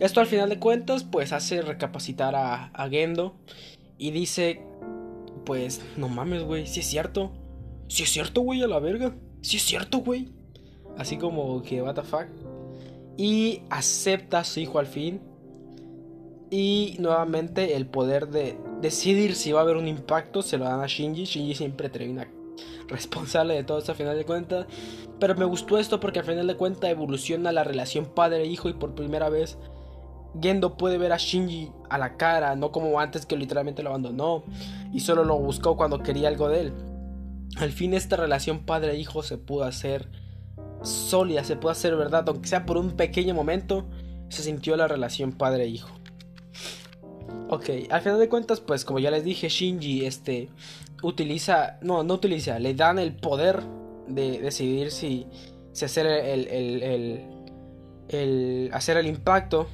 Esto 0.00 0.20
al 0.20 0.26
final 0.26 0.48
de 0.48 0.58
cuentas 0.58 1.04
pues 1.04 1.32
hace 1.32 1.62
recapacitar 1.62 2.34
a, 2.34 2.66
a 2.74 2.88
Gendo. 2.88 3.36
Y 3.98 4.10
dice, 4.10 4.62
pues 5.44 5.80
no 5.96 6.08
mames, 6.08 6.42
güey, 6.42 6.66
si 6.66 6.80
es 6.80 6.86
cierto. 6.86 7.32
Si 7.88 8.02
es 8.02 8.10
cierto, 8.10 8.40
güey, 8.42 8.62
a 8.62 8.66
la 8.66 8.78
verga. 8.78 9.14
Si 9.40 9.56
es 9.56 9.62
cierto, 9.62 9.98
güey. 9.98 10.28
Así 10.98 11.16
como 11.16 11.62
que, 11.62 11.82
what 11.82 11.94
the 11.94 12.02
fuck. 12.02 12.26
Y 13.16 13.62
acepta 13.70 14.40
a 14.40 14.44
su 14.44 14.60
hijo 14.60 14.78
al 14.78 14.86
fin. 14.86 15.20
Y 16.50 16.96
nuevamente 16.98 17.74
el 17.74 17.86
poder 17.86 18.28
de 18.28 18.56
decidir 18.80 19.34
si 19.34 19.52
va 19.52 19.60
a 19.60 19.62
haber 19.62 19.76
un 19.76 19.88
impacto 19.88 20.42
se 20.42 20.58
lo 20.58 20.64
dan 20.64 20.80
a 20.80 20.86
Shinji. 20.86 21.24
Shinji 21.24 21.54
siempre 21.54 21.90
una 22.08 22.28
responsable 22.88 23.54
de 23.54 23.64
todo 23.64 23.78
esto 23.78 23.92
a 23.92 23.94
final 23.94 24.16
de 24.16 24.24
cuentas. 24.24 24.66
Pero 25.18 25.34
me 25.34 25.44
gustó 25.44 25.78
esto 25.78 25.98
porque 26.00 26.20
al 26.20 26.24
final 26.24 26.46
de 26.46 26.56
cuentas 26.56 26.90
evoluciona 26.90 27.52
la 27.52 27.64
relación 27.64 28.06
padre-hijo 28.06 28.68
y 28.68 28.74
por 28.74 28.94
primera 28.94 29.28
vez 29.28 29.58
Gendo 30.40 30.76
puede 30.76 30.98
ver 30.98 31.12
a 31.12 31.16
Shinji 31.16 31.70
a 31.88 31.98
la 31.98 32.16
cara, 32.16 32.56
no 32.56 32.72
como 32.72 32.98
antes 33.00 33.26
que 33.26 33.36
literalmente 33.36 33.82
lo 33.82 33.90
abandonó 33.90 34.44
y 34.92 35.00
solo 35.00 35.24
lo 35.24 35.38
buscó 35.38 35.76
cuando 35.76 36.02
quería 36.02 36.28
algo 36.28 36.48
de 36.48 36.60
él. 36.60 36.72
Al 37.56 37.72
fin 37.72 37.94
esta 37.94 38.16
relación 38.16 38.60
padre-hijo 38.60 39.22
se 39.22 39.38
pudo 39.38 39.64
hacer 39.64 40.08
sólida, 40.82 41.44
se 41.44 41.56
pudo 41.56 41.70
hacer 41.70 41.96
verdad, 41.96 42.24
aunque 42.28 42.48
sea 42.48 42.66
por 42.66 42.76
un 42.76 42.92
pequeño 42.92 43.34
momento, 43.34 43.86
se 44.28 44.42
sintió 44.42 44.76
la 44.76 44.88
relación 44.88 45.32
padre-hijo. 45.32 45.90
Ok, 47.48 47.70
al 47.90 48.00
final 48.00 48.18
de 48.18 48.28
cuentas, 48.28 48.60
pues 48.60 48.84
como 48.84 48.98
ya 48.98 49.10
les 49.10 49.24
dije, 49.24 49.48
Shinji 49.48 50.04
este, 50.04 50.48
utiliza, 51.02 51.78
no, 51.80 52.02
no 52.02 52.14
utiliza, 52.14 52.58
le 52.58 52.74
dan 52.74 52.98
el 52.98 53.14
poder 53.14 53.62
de 54.08 54.40
decidir 54.40 54.90
si, 54.90 55.26
si 55.72 55.84
hacer 55.84 56.06
el, 56.06 56.48
el, 56.48 57.22
el, 58.08 58.70
hacer 58.72 58.96
el 58.96 59.06
impacto. 59.06 59.68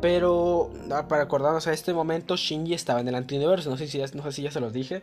Pero 0.00 0.70
ah, 0.92 1.08
para 1.08 1.24
acordarnos 1.24 1.66
a 1.66 1.72
este 1.72 1.92
momento, 1.92 2.36
Shinji 2.36 2.74
estaba 2.74 3.00
en 3.00 3.08
el 3.08 3.14
antiuniverso. 3.14 3.70
No 3.70 3.76
sé 3.76 3.88
si 3.88 3.98
ya, 3.98 4.06
si 4.06 4.48
se 4.48 4.60
los 4.60 4.72
dije. 4.72 5.02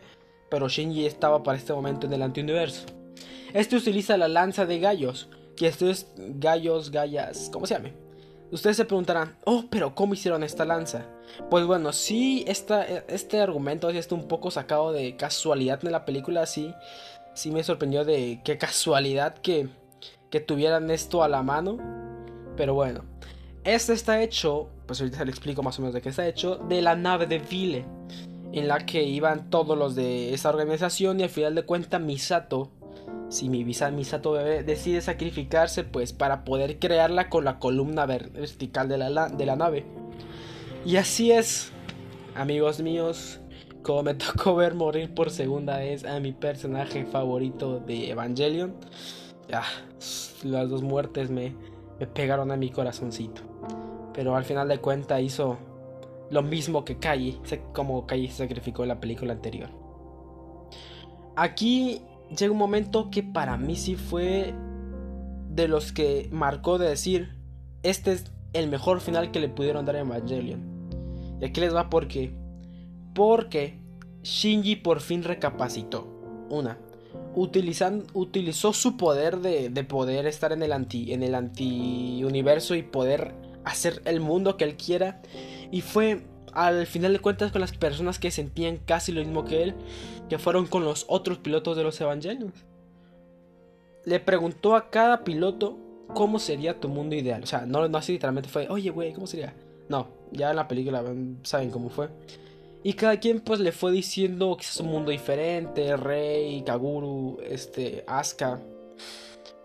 Pero 0.50 0.68
Shinji 0.68 1.06
estaba 1.06 1.42
para 1.42 1.58
este 1.58 1.72
momento 1.72 2.06
en 2.06 2.12
el 2.12 2.22
antiuniverso. 2.22 2.86
Este 3.52 3.76
utiliza 3.76 4.16
la 4.16 4.28
lanza 4.28 4.64
de 4.66 4.78
gallos. 4.78 5.28
Que 5.56 5.66
esto 5.66 5.88
es 5.88 6.12
gallos, 6.16 6.90
gallas, 6.90 7.48
¿cómo 7.52 7.66
se 7.66 7.74
llame? 7.74 7.94
Ustedes 8.52 8.76
se 8.76 8.84
preguntarán, 8.84 9.36
oh, 9.44 9.64
pero 9.70 9.94
¿cómo 9.94 10.14
hicieron 10.14 10.44
esta 10.44 10.64
lanza? 10.64 11.06
Pues 11.50 11.66
bueno, 11.66 11.92
sí, 11.92 12.44
esta, 12.46 12.84
este 12.84 13.40
argumento 13.40 13.90
está 13.90 14.14
un 14.14 14.28
poco 14.28 14.50
sacado 14.50 14.92
de 14.92 15.16
casualidad 15.16 15.84
en 15.84 15.92
la 15.92 16.04
película, 16.04 16.46
sí, 16.46 16.72
sí 17.34 17.50
me 17.50 17.64
sorprendió 17.64 18.04
de 18.04 18.40
qué 18.44 18.56
casualidad 18.56 19.34
que, 19.38 19.68
que 20.30 20.40
tuvieran 20.40 20.90
esto 20.90 21.24
a 21.24 21.28
la 21.28 21.42
mano. 21.42 21.78
Pero 22.56 22.74
bueno, 22.74 23.04
este 23.66 23.92
está 23.92 24.22
hecho, 24.22 24.68
pues 24.86 25.00
ahorita 25.00 25.24
le 25.24 25.30
explico 25.30 25.62
más 25.62 25.78
o 25.78 25.82
menos 25.82 25.94
de 25.94 26.00
qué 26.00 26.08
está 26.08 26.26
hecho, 26.26 26.56
de 26.56 26.82
la 26.82 26.96
nave 26.96 27.26
de 27.26 27.38
Vile, 27.38 27.84
en 28.52 28.68
la 28.68 28.86
que 28.86 29.02
iban 29.02 29.50
todos 29.50 29.76
los 29.76 29.94
de 29.94 30.32
esa 30.32 30.48
organización 30.48 31.20
y 31.20 31.24
al 31.24 31.28
final 31.28 31.54
de 31.54 31.64
cuentas 31.64 32.00
Misato 32.00 32.70
si 33.28 33.48
mi 33.48 33.64
Misato 33.64 34.32
Bebé 34.32 34.62
decide 34.62 35.00
sacrificarse 35.00 35.84
pues 35.84 36.12
para 36.12 36.44
poder 36.44 36.78
crearla 36.78 37.28
con 37.28 37.44
la 37.44 37.58
columna 37.58 38.06
vertical 38.06 38.88
de 38.88 38.98
la, 38.98 39.28
de 39.28 39.46
la 39.46 39.56
nave. 39.56 39.84
Y 40.84 40.96
así 40.96 41.32
es, 41.32 41.72
amigos 42.34 42.80
míos, 42.80 43.40
como 43.82 44.04
me 44.04 44.14
tocó 44.14 44.54
ver 44.54 44.74
morir 44.74 45.12
por 45.12 45.30
segunda 45.30 45.78
vez 45.78 46.04
a 46.04 46.20
mi 46.20 46.32
personaje 46.32 47.04
favorito 47.04 47.80
de 47.80 48.10
Evangelion. 48.10 48.74
Ya, 49.48 49.64
las 50.44 50.70
dos 50.70 50.82
muertes 50.82 51.30
me, 51.30 51.54
me 51.98 52.06
pegaron 52.06 52.50
a 52.50 52.56
mi 52.56 52.70
corazoncito. 52.70 53.42
Pero 54.16 54.34
al 54.34 54.44
final 54.44 54.66
de 54.66 54.78
cuentas 54.78 55.20
hizo 55.20 55.58
lo 56.30 56.42
mismo 56.42 56.84
que 56.84 56.98
Kai, 56.98 57.38
como 57.72 58.06
Kai 58.06 58.28
se 58.28 58.38
sacrificó 58.38 58.82
en 58.82 58.88
la 58.88 58.98
película 58.98 59.32
anterior. 59.32 59.68
Aquí 61.36 62.02
llega 62.36 62.50
un 62.50 62.58
momento 62.58 63.10
que 63.10 63.22
para 63.22 63.56
mí 63.56 63.76
sí 63.76 63.94
fue 63.94 64.54
de 65.50 65.68
los 65.68 65.92
que 65.92 66.28
marcó 66.32 66.78
de 66.78 66.88
decir, 66.88 67.36
este 67.82 68.12
es 68.12 68.24
el 68.54 68.68
mejor 68.68 69.00
final 69.00 69.30
que 69.30 69.40
le 69.40 69.48
pudieron 69.48 69.84
dar 69.84 69.96
a 69.96 70.00
Evangelion. 70.00 71.38
Y 71.40 71.44
aquí 71.44 71.60
les 71.60 71.74
va 71.74 71.90
porque, 71.90 72.34
porque 73.14 73.78
Shinji 74.22 74.76
por 74.76 75.00
fin 75.00 75.22
recapacitó. 75.22 76.12
Una, 76.48 76.78
utilizó 77.34 78.72
su 78.72 78.96
poder 78.96 79.38
de, 79.38 79.68
de, 79.68 79.84
poder 79.84 80.26
estar 80.26 80.52
en 80.52 80.62
el 80.62 80.72
anti 80.72 81.12
en 81.12 81.22
el 81.22 81.34
anti 81.34 82.22
universo 82.24 82.76
y 82.76 82.82
poder 82.82 83.34
hacer 83.66 84.00
el 84.04 84.20
mundo 84.20 84.56
que 84.56 84.64
él 84.64 84.76
quiera 84.76 85.20
y 85.70 85.82
fue 85.82 86.22
al 86.52 86.86
final 86.86 87.12
de 87.12 87.18
cuentas 87.18 87.52
con 87.52 87.60
las 87.60 87.76
personas 87.76 88.18
que 88.18 88.30
sentían 88.30 88.78
casi 88.78 89.12
lo 89.12 89.20
mismo 89.20 89.44
que 89.44 89.62
él, 89.62 89.74
que 90.30 90.38
fueron 90.38 90.66
con 90.66 90.84
los 90.84 91.04
otros 91.08 91.38
pilotos 91.38 91.76
de 91.76 91.82
los 91.82 92.00
Evangelios. 92.00 92.52
Le 94.04 94.20
preguntó 94.20 94.74
a 94.74 94.88
cada 94.88 95.24
piloto 95.24 95.76
cómo 96.14 96.38
sería 96.38 96.80
tu 96.80 96.88
mundo 96.88 97.16
ideal. 97.16 97.42
O 97.42 97.46
sea, 97.46 97.66
no, 97.66 97.86
no 97.88 97.98
así 97.98 98.12
literalmente 98.12 98.48
fue, 98.48 98.68
oye, 98.70 98.88
güey, 98.90 99.12
¿cómo 99.12 99.26
sería? 99.26 99.52
No, 99.88 100.08
ya 100.30 100.50
en 100.50 100.56
la 100.56 100.68
película 100.68 101.04
saben 101.42 101.70
cómo 101.70 101.90
fue. 101.90 102.08
Y 102.84 102.94
cada 102.94 103.18
quien 103.18 103.40
pues 103.40 103.58
le 103.58 103.72
fue 103.72 103.90
diciendo 103.90 104.56
que 104.56 104.64
es 104.64 104.78
un 104.78 104.86
mundo 104.86 105.10
diferente, 105.10 105.96
Rey, 105.96 106.62
Kaguru, 106.62 107.38
este, 107.42 108.04
Asuka. 108.06 108.60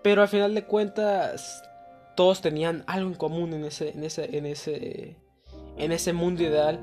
Pero 0.02 0.24
al 0.24 0.28
final 0.28 0.56
de 0.56 0.66
cuentas 0.66 1.64
todos 2.22 2.40
tenían 2.40 2.84
algo 2.86 3.10
en 3.10 3.16
común 3.16 3.52
en 3.52 3.66
ese, 3.66 3.94
en 3.98 4.04
ese, 4.04 4.38
en 4.38 4.46
ese, 4.46 5.18
en 5.76 5.92
ese 5.92 6.14
mundo 6.14 6.44
ideal. 6.44 6.80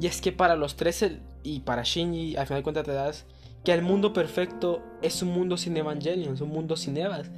Y 0.00 0.06
es 0.06 0.22
que 0.22 0.32
para 0.32 0.56
los 0.56 0.76
tres 0.76 1.04
y 1.42 1.60
para 1.60 1.82
Shinji, 1.82 2.36
al 2.36 2.46
final 2.46 2.60
de 2.60 2.62
cuentas 2.62 2.86
te 2.86 2.92
das 2.92 3.26
que 3.66 3.74
el 3.74 3.82
mundo 3.82 4.14
perfecto 4.14 4.82
es 5.02 5.20
un 5.20 5.28
mundo 5.28 5.58
sin 5.58 5.76
Evangelion, 5.76 6.32
es 6.32 6.40
un 6.40 6.48
mundo 6.48 6.74
sin 6.74 6.96
Evas. 6.96 7.30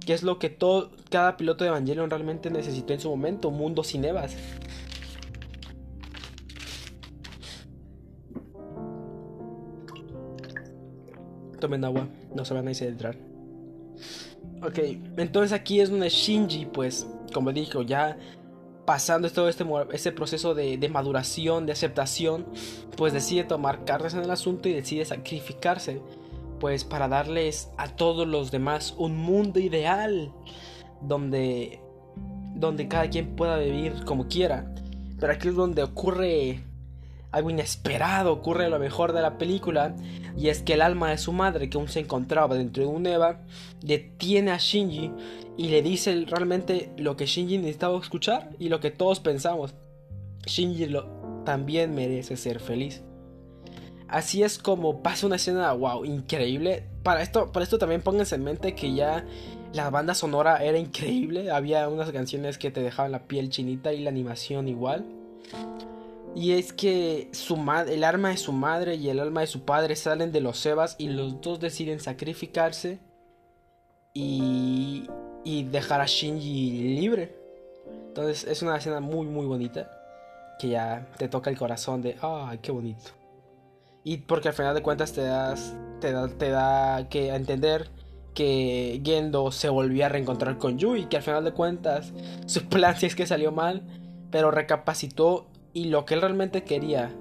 Que 0.00 0.14
es 0.14 0.22
lo 0.22 0.38
que 0.38 0.48
todo, 0.48 0.92
cada 1.10 1.36
piloto 1.36 1.64
de 1.64 1.68
Evangelion 1.68 2.08
realmente 2.08 2.48
necesitó 2.48 2.94
en 2.94 3.00
su 3.00 3.10
momento, 3.10 3.50
un 3.50 3.58
mundo 3.58 3.84
sin 3.84 4.02
Evas. 4.06 4.34
Tomen 11.60 11.84
agua, 11.84 12.08
no 12.34 12.46
se 12.46 12.54
van 12.54 12.66
a 12.66 12.70
entrar. 12.70 13.33
Ok, 14.66 14.78
entonces 15.18 15.52
aquí 15.52 15.80
es 15.80 15.90
donde 15.90 16.08
Shinji, 16.08 16.64
pues, 16.64 17.06
como 17.34 17.52
dijo, 17.52 17.82
ya 17.82 18.16
pasando 18.86 19.30
todo 19.30 19.50
este, 19.50 19.64
este 19.92 20.10
proceso 20.10 20.54
de, 20.54 20.88
maduración, 20.88 21.66
de 21.66 21.72
aceptación, 21.72 22.46
pues 22.96 23.12
decide 23.12 23.44
tomar 23.44 23.84
cartas 23.84 24.14
en 24.14 24.20
el 24.20 24.30
asunto 24.30 24.68
y 24.68 24.72
decide 24.72 25.04
sacrificarse, 25.04 26.00
pues 26.60 26.84
para 26.84 27.08
darles 27.08 27.70
a 27.76 27.88
todos 27.88 28.26
los 28.26 28.50
demás 28.50 28.94
un 28.96 29.18
mundo 29.18 29.60
ideal, 29.60 30.32
donde, 31.02 31.80
donde 32.54 32.88
cada 32.88 33.10
quien 33.10 33.36
pueda 33.36 33.58
vivir 33.58 34.04
como 34.06 34.28
quiera. 34.28 34.74
Pero 35.20 35.32
aquí 35.32 35.48
es 35.48 35.56
donde 35.56 35.82
ocurre 35.82 36.64
algo 37.34 37.50
inesperado, 37.50 38.32
ocurre 38.32 38.70
lo 38.70 38.78
mejor 38.78 39.12
de 39.12 39.20
la 39.20 39.38
película, 39.38 39.96
y 40.36 40.48
es 40.48 40.62
que 40.62 40.74
el 40.74 40.82
alma 40.82 41.10
de 41.10 41.18
su 41.18 41.32
madre, 41.32 41.68
que 41.68 41.76
aún 41.76 41.88
se 41.88 41.98
encontraba 41.98 42.54
dentro 42.54 42.84
de 42.84 42.88
un 42.88 43.06
Eva, 43.06 43.40
detiene 43.82 44.52
a 44.52 44.58
Shinji 44.58 45.10
y 45.56 45.68
le 45.68 45.82
dice 45.82 46.24
realmente 46.28 46.92
lo 46.96 47.16
que 47.16 47.26
Shinji 47.26 47.58
necesitaba 47.58 47.98
escuchar 47.98 48.50
y 48.60 48.68
lo 48.68 48.78
que 48.78 48.92
todos 48.92 49.18
pensamos. 49.18 49.74
Shinji 50.46 50.94
también 51.44 51.92
merece 51.92 52.36
ser 52.36 52.60
feliz. 52.60 53.02
Así 54.06 54.44
es 54.44 54.58
como 54.58 55.02
pasa 55.02 55.26
una 55.26 55.36
escena, 55.36 55.72
wow, 55.72 56.04
increíble. 56.04 56.84
Para 57.02 57.20
esto, 57.20 57.50
para 57.50 57.64
esto 57.64 57.78
también 57.78 58.00
pónganse 58.00 58.36
en 58.36 58.44
mente 58.44 58.76
que 58.76 58.94
ya 58.94 59.24
la 59.72 59.90
banda 59.90 60.14
sonora 60.14 60.64
era 60.64 60.78
increíble. 60.78 61.50
Había 61.50 61.88
unas 61.88 62.12
canciones 62.12 62.58
que 62.58 62.70
te 62.70 62.80
dejaban 62.80 63.10
la 63.10 63.24
piel 63.24 63.50
chinita 63.50 63.92
y 63.92 64.04
la 64.04 64.10
animación 64.10 64.68
igual. 64.68 65.04
Y 66.34 66.52
es 66.52 66.72
que 66.72 67.28
su 67.32 67.54
el 67.86 68.04
alma 68.04 68.30
de 68.30 68.36
su 68.36 68.52
madre 68.52 68.96
y 68.96 69.08
el 69.08 69.20
alma 69.20 69.42
de 69.42 69.46
su 69.46 69.64
padre 69.64 69.94
salen 69.94 70.32
de 70.32 70.40
los 70.40 70.58
Sebas 70.58 70.96
y 70.98 71.08
los 71.08 71.40
dos 71.40 71.60
deciden 71.60 72.00
sacrificarse 72.00 72.98
y, 74.12 75.08
y 75.44 75.64
dejar 75.64 76.00
a 76.00 76.06
Shinji 76.06 76.98
libre. 76.98 77.36
Entonces 78.08 78.44
es 78.44 78.62
una 78.62 78.76
escena 78.76 79.00
muy 79.00 79.26
muy 79.26 79.46
bonita 79.46 79.90
que 80.58 80.68
ya 80.68 81.06
te 81.18 81.28
toca 81.28 81.50
el 81.50 81.58
corazón 81.58 82.02
de, 82.02 82.16
ay, 82.20 82.58
qué 82.58 82.72
bonito. 82.72 83.10
Y 84.02 84.18
porque 84.18 84.48
al 84.48 84.54
final 84.54 84.74
de 84.74 84.82
cuentas 84.82 85.12
te 85.12 85.22
das 85.22 85.74
te 86.00 86.12
da, 86.12 86.28
te 86.28 86.50
da 86.50 87.08
que 87.08 87.28
entender 87.28 87.90
que 88.34 89.00
Gendo 89.04 89.52
se 89.52 89.68
volvió 89.68 90.04
a 90.04 90.08
reencontrar 90.08 90.58
con 90.58 90.78
Yui, 90.78 91.06
que 91.06 91.16
al 91.16 91.22
final 91.22 91.44
de 91.44 91.52
cuentas 91.52 92.12
su 92.46 92.64
plan 92.68 92.96
sí 92.96 93.06
es 93.06 93.14
que 93.14 93.26
salió 93.26 93.52
mal, 93.52 93.82
pero 94.30 94.50
recapacitó 94.50 95.46
y 95.74 95.86
lo 95.86 96.06
que 96.06 96.14
él 96.14 96.22
realmente 96.22 96.62
quería, 96.62 97.12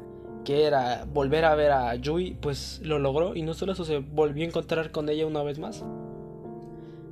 que 0.45 0.65
era 0.65 1.05
volver 1.12 1.43
a 1.43 1.55
ver 1.55 1.72
a 1.72 1.95
Yui, 1.95 2.38
pues 2.39 2.79
lo 2.83 3.00
logró 3.00 3.36
y 3.36 3.41
no 3.41 3.53
solo 3.53 3.74
eso, 3.74 3.83
se 3.83 3.98
volvió 3.98 4.43
a 4.43 4.48
encontrar 4.48 4.91
con 4.91 5.10
ella 5.10 5.25
una 5.25 5.43
vez 5.43 5.60
más. 5.60 5.83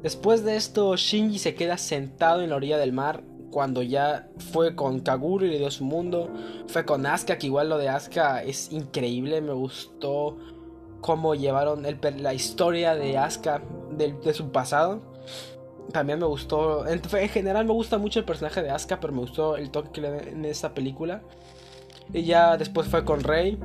Después 0.03 0.45
de 0.45 0.55
esto, 0.55 0.95
Shinji 0.95 1.39
se 1.39 1.55
queda 1.55 1.77
sentado 1.77 2.41
en 2.41 2.51
la 2.51 2.55
orilla 2.55 2.77
del 2.77 2.93
mar 2.93 3.23
cuando 3.51 3.81
ya 3.81 4.29
fue 4.51 4.75
con 4.75 5.01
Kaguru 5.01 5.45
y 5.45 5.49
le 5.49 5.57
dio 5.57 5.71
su 5.71 5.83
mundo. 5.83 6.29
Fue 6.67 6.85
con 6.85 7.05
Asuka, 7.05 7.37
que 7.37 7.47
igual 7.47 7.69
lo 7.69 7.77
de 7.77 7.89
Asuka 7.89 8.43
es 8.43 8.71
increíble, 8.71 9.41
me 9.41 9.53
gustó 9.53 10.37
cómo 11.01 11.35
llevaron 11.35 11.83
la 12.19 12.33
historia 12.33 12.95
de 12.95 13.17
Asuka 13.17 13.61
de, 13.91 14.13
de 14.13 14.33
su 14.33 14.51
pasado. 14.51 15.01
También 15.91 16.19
me 16.19 16.25
gustó. 16.25 16.87
En, 16.87 17.01
general 17.29 17.65
me 17.65 17.73
gusta 17.73 17.97
mucho 17.97 18.19
el 18.19 18.25
personaje 18.25 18.61
de 18.61 18.69
Asuka, 18.69 18.99
pero 18.99 19.13
me 19.13 19.19
gustó 19.19 19.57
el 19.57 19.71
toque 19.71 19.89
que 19.91 20.01
le 20.01 20.11
da 20.11 20.21
en 20.21 20.45
esa 20.45 20.73
película. 20.73 21.21
Y 22.13 22.23
ya 22.23 22.57
después 22.57 22.87
fue 22.87 23.05
con 23.05 23.21
Rey. 23.21 23.59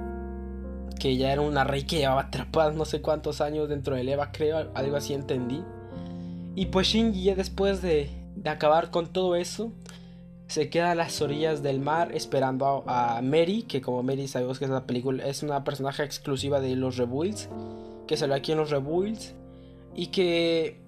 que 0.98 1.16
ya 1.16 1.32
era 1.32 1.42
una 1.42 1.62
rey 1.62 1.84
que 1.84 1.98
llevaba 1.98 2.22
atrapada 2.22 2.72
no 2.72 2.86
sé 2.86 3.02
cuántos 3.02 3.40
años 3.40 3.68
dentro 3.68 3.96
del 3.96 4.08
Eva, 4.08 4.32
creo, 4.32 4.70
algo 4.74 4.96
así 4.96 5.14
entendí. 5.14 5.62
Y 6.54 6.66
pues 6.66 6.88
Shinji 6.88 7.22
ya 7.24 7.34
después 7.34 7.82
de, 7.82 8.08
de 8.34 8.50
acabar 8.50 8.90
con 8.90 9.12
todo 9.12 9.36
eso, 9.36 9.72
se 10.46 10.70
queda 10.70 10.92
a 10.92 10.94
las 10.94 11.20
orillas 11.20 11.62
del 11.62 11.80
mar 11.80 12.10
esperando 12.14 12.84
a, 12.86 13.20
Mary, 13.22 13.62
que 13.62 13.80
como 13.80 14.02
Mary 14.02 14.28
sabemos 14.28 14.58
que 14.58 14.66
es 14.66 14.70
la 14.70 14.86
película, 14.86 15.24
es 15.26 15.42
una 15.42 15.64
personaje 15.64 16.04
exclusiva 16.04 16.60
de 16.60 16.76
los 16.76 16.96
Rebuilds, 16.96 17.48
que 18.06 18.16
salió 18.16 18.34
aquí 18.36 18.52
en 18.52 18.58
los 18.58 18.70
Rebuilds, 18.70 19.34
y 19.94 20.08
que 20.08 20.80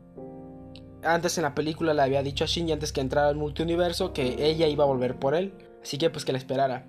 antes 1.02 1.38
en 1.38 1.43
la 1.43 1.55
película 1.55 1.95
le 1.95 2.02
había 2.02 2.23
dicho 2.23 2.45
a 2.45 2.47
Shinji 2.47 2.73
antes 2.73 2.93
que 2.93 3.00
entrara 3.00 3.28
al 3.28 3.37
multiuniverso 3.37 4.12
que 4.12 4.37
ella 4.38 4.67
iba 4.67 4.85
a 4.85 4.87
volver 4.87 5.19
por 5.19 5.35
él, 5.35 5.52
así 5.83 5.99
que 5.99 6.11
pues 6.11 6.25
que 6.25 6.33
la 6.33 6.38
esperara. 6.38 6.87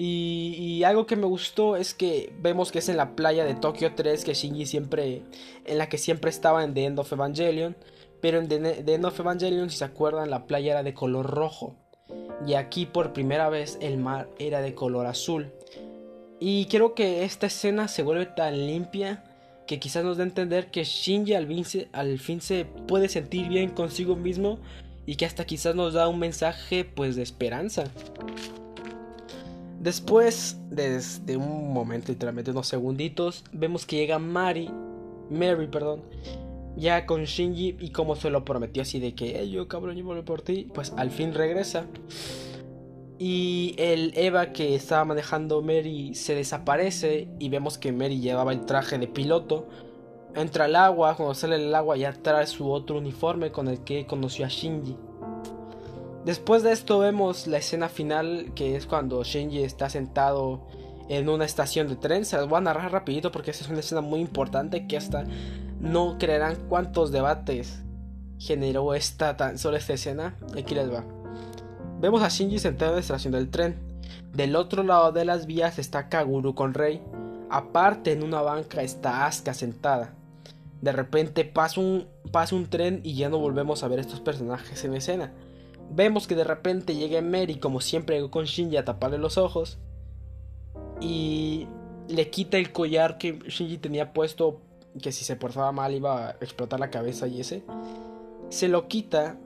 Y, 0.00 0.84
algo 0.84 1.06
que 1.06 1.16
me 1.16 1.26
gustó 1.26 1.74
es 1.74 1.92
que 1.92 2.32
vemos 2.40 2.70
que 2.70 2.78
es 2.78 2.88
en 2.88 2.96
la 2.96 3.16
playa 3.16 3.44
de 3.44 3.54
Tokio 3.54 3.94
3 3.96 4.24
que 4.24 4.34
Shinji 4.34 4.64
siempre, 4.64 5.22
en 5.64 5.78
la 5.78 5.88
que 5.88 5.98
siempre 5.98 6.30
estaba 6.30 6.62
en 6.62 6.72
The 6.72 6.84
End 6.84 7.00
of 7.00 7.12
Evangelion, 7.12 7.76
pero 8.20 8.38
en 8.38 8.48
The 8.48 8.94
End 8.94 9.04
of 9.04 9.18
Evangelion, 9.18 9.70
si 9.70 9.78
se 9.78 9.84
acuerdan, 9.84 10.30
la 10.30 10.46
playa 10.46 10.72
era 10.72 10.82
de 10.84 10.94
color 10.94 11.26
rojo 11.26 11.74
y 12.46 12.54
aquí 12.54 12.86
por 12.86 13.12
primera 13.12 13.48
vez 13.48 13.78
el 13.80 13.98
mar 13.98 14.28
era 14.38 14.60
de 14.60 14.74
color 14.74 15.06
azul. 15.06 15.52
Y 16.40 16.66
creo 16.66 16.94
que 16.94 17.24
esta 17.24 17.46
escena 17.46 17.88
se 17.88 18.02
vuelve 18.02 18.26
tan 18.26 18.66
limpia 18.66 19.24
que 19.68 19.78
quizás 19.78 20.02
nos 20.02 20.16
da 20.16 20.24
a 20.24 20.26
entender 20.26 20.70
que 20.70 20.82
Shinji 20.82 21.34
al 21.34 21.46
fin, 21.46 21.64
se, 21.64 21.88
al 21.92 22.18
fin 22.18 22.40
se 22.40 22.64
puede 22.64 23.08
sentir 23.08 23.48
bien 23.48 23.68
consigo 23.68 24.16
mismo 24.16 24.58
y 25.06 25.16
que 25.16 25.26
hasta 25.26 25.44
quizás 25.44 25.74
nos 25.74 25.92
da 25.92 26.08
un 26.08 26.18
mensaje 26.18 26.84
pues 26.84 27.16
de 27.16 27.22
esperanza. 27.22 27.84
Después, 29.78 30.58
desde 30.70 31.36
un 31.36 31.72
momento, 31.72 32.10
literalmente 32.10 32.50
unos 32.50 32.66
segunditos, 32.66 33.44
vemos 33.52 33.84
que 33.84 33.96
llega 33.96 34.18
Mari, 34.18 34.70
Mary, 35.30 35.66
perdón, 35.68 36.00
ya 36.76 37.04
con 37.04 37.24
Shinji 37.24 37.76
y 37.78 37.90
como 37.90 38.16
se 38.16 38.30
lo 38.30 38.46
prometió 38.46 38.82
así 38.82 38.98
de 38.98 39.14
que 39.14 39.48
yo 39.50 39.68
cabrón 39.68 39.96
yo 39.96 40.04
vuelvo 40.04 40.24
por 40.24 40.40
ti, 40.40 40.66
pues 40.72 40.94
al 40.96 41.10
fin 41.10 41.34
regresa. 41.34 41.84
Y 43.18 43.74
el 43.78 44.12
Eva 44.16 44.52
que 44.52 44.76
estaba 44.76 45.04
manejando 45.04 45.60
Mary 45.60 46.14
se 46.14 46.36
desaparece 46.36 47.28
y 47.40 47.48
vemos 47.48 47.76
que 47.76 47.90
Mary 47.90 48.20
llevaba 48.20 48.52
el 48.52 48.64
traje 48.64 48.96
de 48.98 49.08
piloto. 49.08 49.66
Entra 50.36 50.66
al 50.66 50.76
agua, 50.76 51.16
cuando 51.16 51.34
sale 51.34 51.56
el 51.56 51.74
agua 51.74 51.96
ya 51.96 52.12
trae 52.12 52.46
su 52.46 52.70
otro 52.70 52.98
uniforme 52.98 53.50
con 53.50 53.66
el 53.66 53.82
que 53.82 54.06
conoció 54.06 54.46
a 54.46 54.48
Shinji. 54.48 54.96
Después 56.24 56.62
de 56.62 56.72
esto 56.72 56.98
vemos 57.00 57.46
la 57.46 57.58
escena 57.58 57.88
final 57.88 58.52
que 58.54 58.76
es 58.76 58.86
cuando 58.86 59.24
Shinji 59.24 59.62
está 59.62 59.88
sentado 59.88 60.66
en 61.08 61.28
una 61.28 61.44
estación 61.44 61.88
de 61.88 61.96
tren. 61.96 62.24
Se 62.24 62.36
las 62.36 62.48
voy 62.48 62.58
a 62.58 62.60
narrar 62.60 62.92
rapidito 62.92 63.32
porque 63.32 63.50
esa 63.50 63.64
es 63.64 63.70
una 63.70 63.80
escena 63.80 64.00
muy 64.00 64.20
importante 64.20 64.86
que 64.86 64.96
hasta 64.96 65.24
no 65.80 66.18
creerán 66.18 66.56
cuántos 66.68 67.10
debates 67.10 67.82
generó 68.38 68.94
esta 68.94 69.36
tan 69.36 69.58
solo 69.58 69.76
esta 69.76 69.94
escena. 69.94 70.36
Aquí 70.56 70.74
les 70.74 70.92
va. 70.92 71.17
Vemos 72.00 72.22
a 72.22 72.28
Shinji 72.28 72.60
sentado 72.60 72.92
en 72.92 72.96
la 72.96 73.00
estación 73.00 73.32
del 73.32 73.50
tren. 73.50 73.76
Del 74.32 74.54
otro 74.54 74.84
lado 74.84 75.10
de 75.10 75.24
las 75.24 75.46
vías 75.46 75.80
está 75.80 76.08
Kaguru 76.08 76.54
con 76.54 76.72
Rei. 76.72 77.02
Aparte 77.50 78.12
en 78.12 78.22
una 78.22 78.40
banca 78.40 78.82
está 78.82 79.26
Asuka 79.26 79.52
sentada. 79.52 80.14
De 80.80 80.92
repente 80.92 81.44
pasa 81.44 81.80
un, 81.80 82.06
pasa 82.30 82.54
un 82.54 82.70
tren 82.70 83.00
y 83.02 83.14
ya 83.14 83.28
no 83.28 83.38
volvemos 83.38 83.82
a 83.82 83.88
ver 83.88 83.98
estos 83.98 84.20
personajes 84.20 84.84
en 84.84 84.94
escena. 84.94 85.32
Vemos 85.90 86.28
que 86.28 86.36
de 86.36 86.44
repente 86.44 86.94
llega 86.94 87.20
Mary 87.20 87.56
como 87.56 87.80
siempre 87.80 88.30
con 88.30 88.44
Shinji 88.44 88.76
a 88.76 88.84
taparle 88.84 89.18
los 89.18 89.36
ojos. 89.36 89.78
Y 91.00 91.66
le 92.06 92.30
quita 92.30 92.58
el 92.58 92.70
collar 92.70 93.18
que 93.18 93.40
Shinji 93.48 93.78
tenía 93.78 94.12
puesto 94.12 94.60
que 95.02 95.10
si 95.10 95.24
se 95.24 95.34
portaba 95.34 95.72
mal 95.72 95.92
iba 95.92 96.28
a 96.28 96.30
explotar 96.40 96.78
la 96.78 96.90
cabeza 96.90 97.26
y 97.26 97.40
ese, 97.40 97.64
se 98.50 98.68
lo 98.68 98.86
quita 98.86 99.36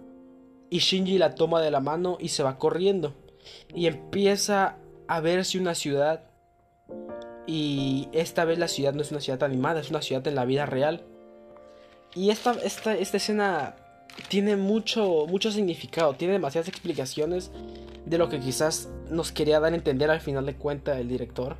y 0.72 0.78
Shinji 0.78 1.18
la 1.18 1.34
toma 1.34 1.60
de 1.60 1.70
la 1.70 1.80
mano 1.80 2.16
y 2.18 2.28
se 2.28 2.42
va 2.42 2.56
corriendo. 2.56 3.12
Y 3.74 3.88
empieza 3.88 4.78
a 5.06 5.20
verse 5.20 5.58
una 5.58 5.74
ciudad. 5.74 6.22
Y 7.46 8.08
esta 8.12 8.46
vez 8.46 8.58
la 8.58 8.68
ciudad 8.68 8.94
no 8.94 9.02
es 9.02 9.10
una 9.10 9.20
ciudad 9.20 9.42
animada, 9.42 9.80
es 9.80 9.90
una 9.90 10.00
ciudad 10.00 10.26
en 10.26 10.34
la 10.34 10.46
vida 10.46 10.64
real. 10.64 11.02
Y 12.14 12.30
esta, 12.30 12.52
esta, 12.52 12.96
esta 12.96 13.18
escena 13.18 13.76
tiene 14.28 14.56
mucho, 14.56 15.26
mucho 15.28 15.52
significado, 15.52 16.14
tiene 16.14 16.32
demasiadas 16.32 16.68
explicaciones 16.68 17.50
de 18.06 18.16
lo 18.16 18.30
que 18.30 18.40
quizás 18.40 18.88
nos 19.10 19.30
quería 19.30 19.60
dar 19.60 19.74
a 19.74 19.76
entender 19.76 20.10
al 20.10 20.22
final 20.22 20.46
de 20.46 20.56
cuenta 20.56 20.98
el 20.98 21.06
director 21.06 21.58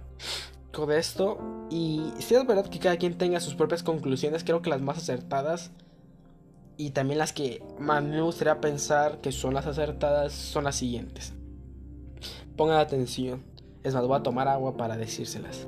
de 0.87 0.98
esto. 0.98 1.38
Y 1.70 2.01
si 2.18 2.35
es 2.35 2.46
verdad 2.46 2.66
que 2.66 2.79
cada 2.79 2.96
quien 2.96 3.18
tenga 3.18 3.40
sus 3.40 3.57
propias 3.57 3.83
conclusiones, 3.83 4.42
creo 4.42 4.62
que 4.62 4.70
las 4.70 4.81
más 4.81 4.96
acertadas 4.96 5.70
y 6.77 6.91
también 6.91 7.19
las 7.19 7.33
que 7.33 7.63
más 7.79 8.03
me 8.03 8.21
gustaría 8.21 8.61
pensar 8.61 9.21
que 9.21 9.33
son 9.33 9.55
las 9.55 9.67
acertadas 9.67 10.33
son 10.33 10.65
las 10.65 10.77
siguientes. 10.77 11.35
Pongan 12.57 12.79
atención. 12.79 13.45
Es 13.83 13.95
más, 13.95 14.07
voy 14.07 14.19
a 14.19 14.23
tomar 14.23 14.49
agua 14.49 14.77
para 14.77 14.97
decírselas. 14.97 15.67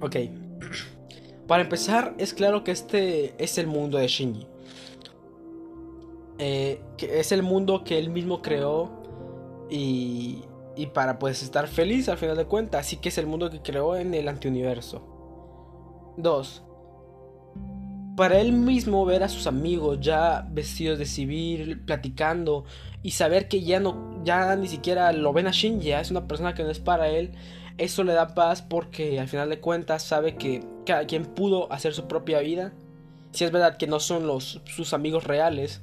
Ok. 0.00 0.16
Para 1.46 1.62
empezar, 1.62 2.14
es 2.18 2.34
claro 2.34 2.64
que 2.64 2.72
este 2.72 3.42
es 3.42 3.58
el 3.58 3.66
mundo 3.66 3.98
de 3.98 4.08
Shinji. 4.08 4.46
Eh, 6.38 6.82
que 6.96 7.20
es 7.20 7.32
el 7.32 7.42
mundo 7.42 7.84
que 7.84 7.98
él 7.98 8.10
mismo 8.10 8.42
creó 8.42 8.90
y 9.70 10.42
y 10.76 10.86
para 10.86 11.18
pues 11.18 11.42
estar 11.42 11.66
feliz 11.66 12.08
al 12.08 12.18
final 12.18 12.36
de 12.36 12.44
cuentas. 12.44 12.86
Así 12.86 12.98
que 12.98 13.08
es 13.08 13.18
el 13.18 13.26
mundo 13.26 13.50
que 13.50 13.62
creó 13.62 13.96
en 13.96 14.14
el 14.14 14.28
antiuniverso. 14.28 15.15
2. 16.16 16.62
Para 18.16 18.40
él 18.40 18.52
mismo 18.52 19.04
ver 19.04 19.22
a 19.22 19.28
sus 19.28 19.46
amigos 19.46 19.98
ya 20.00 20.46
vestidos 20.50 20.98
de 20.98 21.04
civil, 21.04 21.80
platicando 21.80 22.64
y 23.02 23.10
saber 23.10 23.46
que 23.46 23.62
ya 23.62 23.78
no, 23.78 24.22
ya 24.24 24.56
ni 24.56 24.68
siquiera 24.68 25.12
lo 25.12 25.32
ven 25.32 25.46
a 25.46 25.50
Shinji, 25.50 25.92
es 25.92 26.10
una 26.10 26.26
persona 26.26 26.54
que 26.54 26.62
no 26.62 26.70
es 26.70 26.80
para 26.80 27.08
él, 27.08 27.32
eso 27.78 28.04
le 28.04 28.14
da 28.14 28.34
paz 28.34 28.62
porque 28.62 29.20
al 29.20 29.28
final 29.28 29.50
de 29.50 29.60
cuentas 29.60 30.02
sabe 30.02 30.36
que 30.36 30.64
cada 30.86 31.06
quien 31.06 31.26
pudo 31.26 31.70
hacer 31.70 31.92
su 31.92 32.08
propia 32.08 32.40
vida. 32.40 32.72
Si 33.32 33.44
es 33.44 33.52
verdad 33.52 33.76
que 33.76 33.86
no 33.86 34.00
son 34.00 34.26
los, 34.26 34.62
sus 34.64 34.94
amigos 34.94 35.24
reales, 35.24 35.82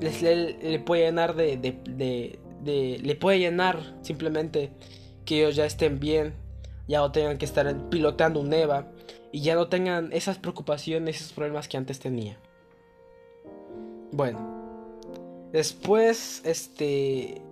les, 0.00 0.22
le, 0.22 0.78
puede 0.78 1.06
llenar 1.06 1.34
de, 1.34 2.38
le 2.64 3.14
puede 3.16 3.40
llenar 3.40 3.96
simplemente 4.02 4.70
que 5.24 5.40
ellos 5.40 5.56
ya 5.56 5.66
estén 5.66 5.98
bien, 5.98 6.34
ya 6.86 7.00
no 7.00 7.10
tengan 7.10 7.36
que 7.36 7.46
estar 7.46 7.90
piloteando 7.90 8.40
un 8.40 8.52
EVA 8.52 8.86
y 9.32 9.42
ya 9.42 9.54
no 9.54 9.68
tengan 9.68 10.12
esas 10.12 10.38
preocupaciones, 10.38 11.20
esos 11.20 11.32
problemas 11.32 11.68
que 11.68 11.76
antes 11.76 11.98
tenía. 11.98 12.38
Bueno, 14.12 14.38
después, 15.52 16.42
este. 16.44 17.42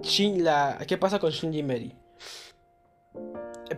Shin, 0.00 0.44
la, 0.44 0.78
¿Qué 0.86 0.96
pasa 0.96 1.18
con 1.18 1.30
Shinji 1.30 1.62
Mary? 1.62 1.94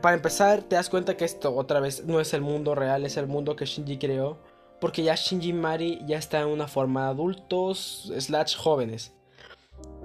Para 0.01 0.17
empezar, 0.17 0.63
te 0.63 0.77
das 0.77 0.89
cuenta 0.89 1.17
que 1.17 1.25
esto 1.25 1.55
otra 1.55 1.81
vez 1.81 2.05
no 2.05 2.21
es 2.21 2.35
el 2.35 2.41
mundo 2.41 2.75
real, 2.75 3.05
es 3.05 3.17
el 3.17 3.27
mundo 3.27 3.57
que 3.57 3.65
Shinji 3.65 3.99
creó 3.99 4.39
porque 4.85 5.03
ya 5.03 5.15
Shinji 5.15 5.55
Mari 5.55 6.03
ya 6.07 6.19
está 6.19 6.43
en 6.43 6.49
una 6.49 6.69
forma 6.69 7.05
de 7.05 7.09
adultos 7.09 8.13
slash 8.19 8.55
jóvenes. 8.55 9.13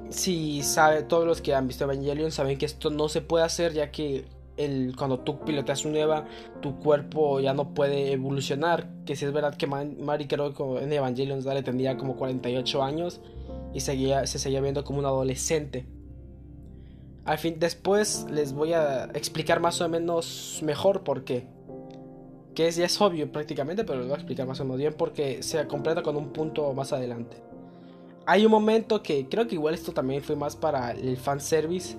Si 0.09 0.63
sabe, 0.63 1.03
todos 1.03 1.27
los 1.27 1.41
que 1.41 1.53
han 1.53 1.67
visto 1.67 1.83
Evangelion 1.83 2.31
saben 2.31 2.57
que 2.57 2.65
esto 2.65 2.89
no 2.89 3.09
se 3.09 3.19
puede 3.19 3.43
hacer 3.43 3.73
ya 3.73 3.91
que 3.91 4.23
el, 4.59 4.95
cuando 4.95 5.19
tú 5.19 5.39
piloteas 5.39 5.85
un 5.85 5.95
EVA, 5.95 6.25
tu 6.61 6.79
cuerpo 6.79 7.39
ya 7.39 7.53
no 7.53 7.73
puede 7.73 8.11
evolucionar. 8.11 8.89
Que 9.05 9.15
si 9.15 9.25
es 9.25 9.33
verdad 9.33 9.55
que 9.55 9.67
Mari 9.67 10.27
creo 10.27 10.53
que 10.53 10.83
en 10.83 10.93
Evangelion 10.93 11.43
le 11.43 11.63
tendría 11.63 11.97
como 11.97 12.15
48 12.15 12.83
años 12.83 13.21
y 13.73 13.79
seguía, 13.79 14.27
se 14.27 14.39
seguía 14.39 14.61
viendo 14.61 14.83
como 14.83 14.99
un 14.99 15.05
adolescente. 15.05 15.85
Al 17.25 17.37
fin, 17.37 17.55
después 17.59 18.27
les 18.31 18.53
voy 18.53 18.73
a 18.73 19.05
explicar 19.13 19.59
más 19.59 19.81
o 19.81 19.89
menos 19.89 20.61
mejor 20.63 21.03
por 21.03 21.23
qué 21.23 21.47
que 22.59 22.69
ya 22.71 22.85
es 22.85 22.99
obvio 22.99 23.31
prácticamente, 23.31 23.85
pero 23.85 23.99
lo 23.99 24.05
voy 24.05 24.13
a 24.13 24.17
explicar 24.17 24.45
más 24.45 24.59
o 24.59 24.65
menos 24.65 24.79
bien 24.79 24.93
porque 24.97 25.41
se 25.43 25.65
completa 25.65 26.03
con 26.03 26.17
un 26.17 26.33
punto 26.33 26.73
más 26.73 26.91
adelante. 26.91 27.37
Hay 28.25 28.45
un 28.45 28.51
momento 28.51 29.01
que 29.01 29.27
creo 29.29 29.47
que 29.47 29.55
igual 29.55 29.73
esto 29.73 29.93
también 29.93 30.21
fue 30.21 30.35
más 30.35 30.57
para 30.57 30.91
el 30.91 31.15
fanservice. 31.15 31.95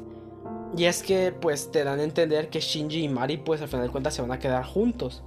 Y 0.76 0.84
es 0.84 1.02
que 1.02 1.32
pues 1.32 1.70
te 1.72 1.84
dan 1.84 1.98
a 2.00 2.04
entender 2.04 2.48
que 2.48 2.60
Shinji 2.60 3.04
y 3.04 3.08
Mari 3.08 3.38
pues 3.38 3.60
al 3.60 3.68
final 3.68 3.86
de 3.86 3.92
cuentas 3.92 4.14
se 4.14 4.22
van 4.22 4.32
a 4.32 4.38
quedar 4.38 4.64
juntos. 4.64 5.22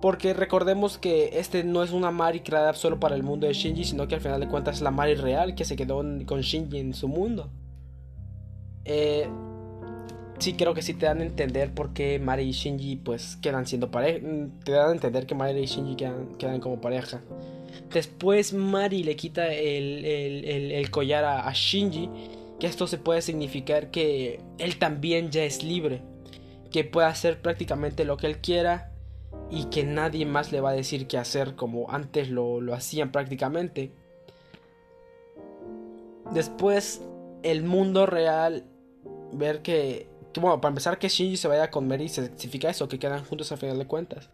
Porque 0.00 0.34
recordemos 0.34 0.98
que 0.98 1.38
este 1.38 1.64
no 1.64 1.82
es 1.82 1.90
una 1.90 2.10
Mari 2.10 2.40
creada 2.40 2.74
solo 2.74 3.00
para 3.00 3.14
el 3.14 3.22
mundo 3.22 3.46
de 3.46 3.54
Shinji, 3.54 3.84
sino 3.84 4.06
que 4.06 4.16
al 4.16 4.20
final 4.20 4.40
de 4.40 4.48
cuentas 4.48 4.76
es 4.76 4.82
la 4.82 4.90
Mari 4.90 5.14
real 5.14 5.54
que 5.54 5.64
se 5.64 5.76
quedó 5.76 6.04
con 6.26 6.40
Shinji 6.42 6.78
en 6.78 6.92
su 6.92 7.08
mundo. 7.08 7.50
Eh, 8.84 9.26
sí 10.38 10.54
creo 10.54 10.74
que 10.74 10.82
sí 10.82 10.94
te 10.94 11.06
dan 11.06 11.20
a 11.20 11.24
entender 11.24 11.72
por 11.72 11.94
qué 11.94 12.18
Mari 12.18 12.42
y 12.42 12.52
Shinji 12.52 12.96
pues 12.96 13.36
quedan 13.36 13.66
siendo 13.66 13.90
pareja. 13.90 14.26
Te 14.64 14.72
dan 14.72 14.90
a 14.90 14.92
entender 14.92 15.26
que 15.26 15.34
Mari 15.34 15.58
y 15.58 15.66
Shinji 15.66 15.96
quedan, 15.96 16.60
como 16.60 16.80
pareja. 16.80 17.22
Después 17.92 18.52
Mari 18.52 19.04
le 19.04 19.16
quita 19.16 19.52
el, 19.52 20.90
collar 20.90 21.24
a, 21.24 21.50
Shinji 21.52 22.10
que 22.58 22.66
esto 22.66 22.86
se 22.86 22.98
puede 22.98 23.22
significar 23.22 23.90
que 23.90 24.40
él 24.58 24.78
también 24.78 25.30
ya 25.30 25.44
es 25.44 25.62
libre, 25.62 26.02
que 26.70 26.84
puede 26.84 27.06
hacer 27.06 27.40
prácticamente 27.40 28.04
lo 28.04 28.16
que 28.16 28.26
él 28.26 28.38
quiera 28.38 28.92
y 29.50 29.66
que 29.66 29.84
nadie 29.84 30.26
más 30.26 30.52
le 30.52 30.60
va 30.60 30.70
a 30.70 30.74
decir 30.74 31.06
qué 31.06 31.18
hacer 31.18 31.54
como 31.54 31.90
antes 31.90 32.28
lo, 32.30 32.60
lo 32.60 32.74
hacían 32.74 33.12
prácticamente. 33.12 33.92
Después, 36.32 37.02
el 37.42 37.62
mundo 37.62 38.06
real, 38.06 38.64
ver 39.32 39.62
que, 39.62 40.08
bueno, 40.40 40.60
para 40.60 40.70
empezar 40.70 40.98
que 40.98 41.08
Shinji 41.08 41.36
se 41.36 41.48
vaya 41.48 41.70
con 41.70 41.86
Mary 41.86 42.08
significa 42.08 42.70
eso, 42.70 42.88
que 42.88 42.98
quedan 42.98 43.24
juntos 43.24 43.52
a 43.52 43.56
final 43.56 43.78
de 43.78 43.86
cuentas. 43.86 44.30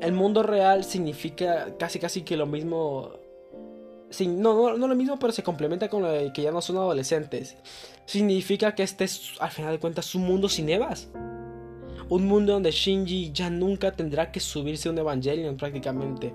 El 0.00 0.12
mundo 0.12 0.42
real 0.42 0.84
significa 0.84 1.76
casi 1.78 1.98
casi 1.98 2.22
que 2.22 2.36
lo 2.36 2.46
mismo 2.46 3.12
no, 4.26 4.76
no, 4.76 4.88
lo 4.88 4.94
mismo, 4.94 5.18
pero 5.18 5.32
se 5.32 5.42
complementa 5.42 5.88
con 5.88 6.02
lo 6.02 6.10
de 6.10 6.32
que 6.32 6.42
ya 6.42 6.50
no 6.50 6.60
son 6.60 6.76
adolescentes. 6.76 7.56
Significa 8.06 8.74
que 8.74 8.82
este 8.82 9.04
es, 9.04 9.32
al 9.40 9.50
final 9.50 9.72
de 9.72 9.78
cuentas, 9.78 10.14
un 10.14 10.22
mundo 10.22 10.48
sin 10.48 10.68
Evas. 10.68 11.08
Un 12.08 12.26
mundo 12.26 12.54
donde 12.54 12.70
Shinji 12.70 13.32
ya 13.32 13.50
nunca 13.50 13.92
tendrá 13.92 14.32
que 14.32 14.40
subirse 14.40 14.88
a 14.88 14.92
un 14.92 14.98
Evangelion 14.98 15.58
prácticamente. 15.58 16.34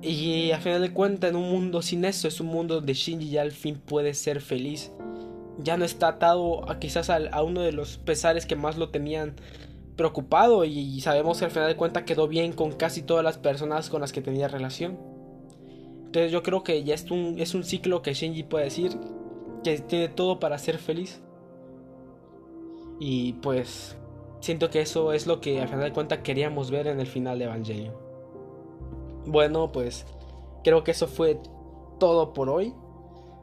Y 0.00 0.52
al 0.52 0.60
final 0.60 0.80
de 0.80 0.92
cuentas, 0.92 1.30
en 1.30 1.36
un 1.36 1.50
mundo 1.50 1.82
sin 1.82 2.04
eso, 2.04 2.28
es 2.28 2.40
un 2.40 2.46
mundo 2.46 2.76
donde 2.76 2.94
Shinji 2.94 3.28
ya 3.28 3.42
al 3.42 3.52
fin 3.52 3.76
puede 3.76 4.14
ser 4.14 4.40
feliz. 4.40 4.90
Ya 5.58 5.76
no 5.76 5.84
está 5.84 6.08
atado 6.08 6.66
quizás 6.80 7.10
a, 7.10 7.42
uno 7.42 7.60
de 7.60 7.72
los 7.72 7.98
pesares 7.98 8.46
que 8.46 8.56
más 8.56 8.78
lo 8.78 8.88
tenían 8.88 9.34
preocupado. 9.96 10.64
Y 10.64 11.00
sabemos 11.02 11.38
que 11.38 11.44
al 11.44 11.50
final 11.50 11.68
de 11.68 11.76
cuentas 11.76 12.04
quedó 12.04 12.26
bien 12.26 12.52
con 12.52 12.72
casi 12.72 13.02
todas 13.02 13.22
las 13.22 13.36
personas 13.36 13.90
con 13.90 14.00
las 14.00 14.12
que 14.12 14.22
tenía 14.22 14.48
relación. 14.48 15.13
Entonces 16.14 16.30
yo 16.30 16.44
creo 16.44 16.62
que 16.62 16.84
ya 16.84 16.94
es 16.94 17.10
un, 17.10 17.40
es 17.40 17.56
un 17.56 17.64
ciclo 17.64 18.00
que 18.00 18.14
Shinji 18.14 18.44
puede 18.44 18.66
decir 18.66 18.96
que 19.64 19.78
tiene 19.80 20.06
todo 20.06 20.38
para 20.38 20.58
ser 20.58 20.78
feliz. 20.78 21.20
Y 23.00 23.32
pues 23.32 23.96
siento 24.38 24.70
que 24.70 24.80
eso 24.80 25.12
es 25.12 25.26
lo 25.26 25.40
que 25.40 25.60
al 25.60 25.66
final 25.66 25.82
de 25.82 25.92
cuentas 25.92 26.20
queríamos 26.20 26.70
ver 26.70 26.86
en 26.86 27.00
el 27.00 27.08
final 27.08 27.40
de 27.40 27.46
Evangelion. 27.46 27.96
Bueno, 29.26 29.72
pues 29.72 30.06
creo 30.62 30.84
que 30.84 30.92
eso 30.92 31.08
fue 31.08 31.40
todo 31.98 32.32
por 32.32 32.48
hoy. 32.48 32.72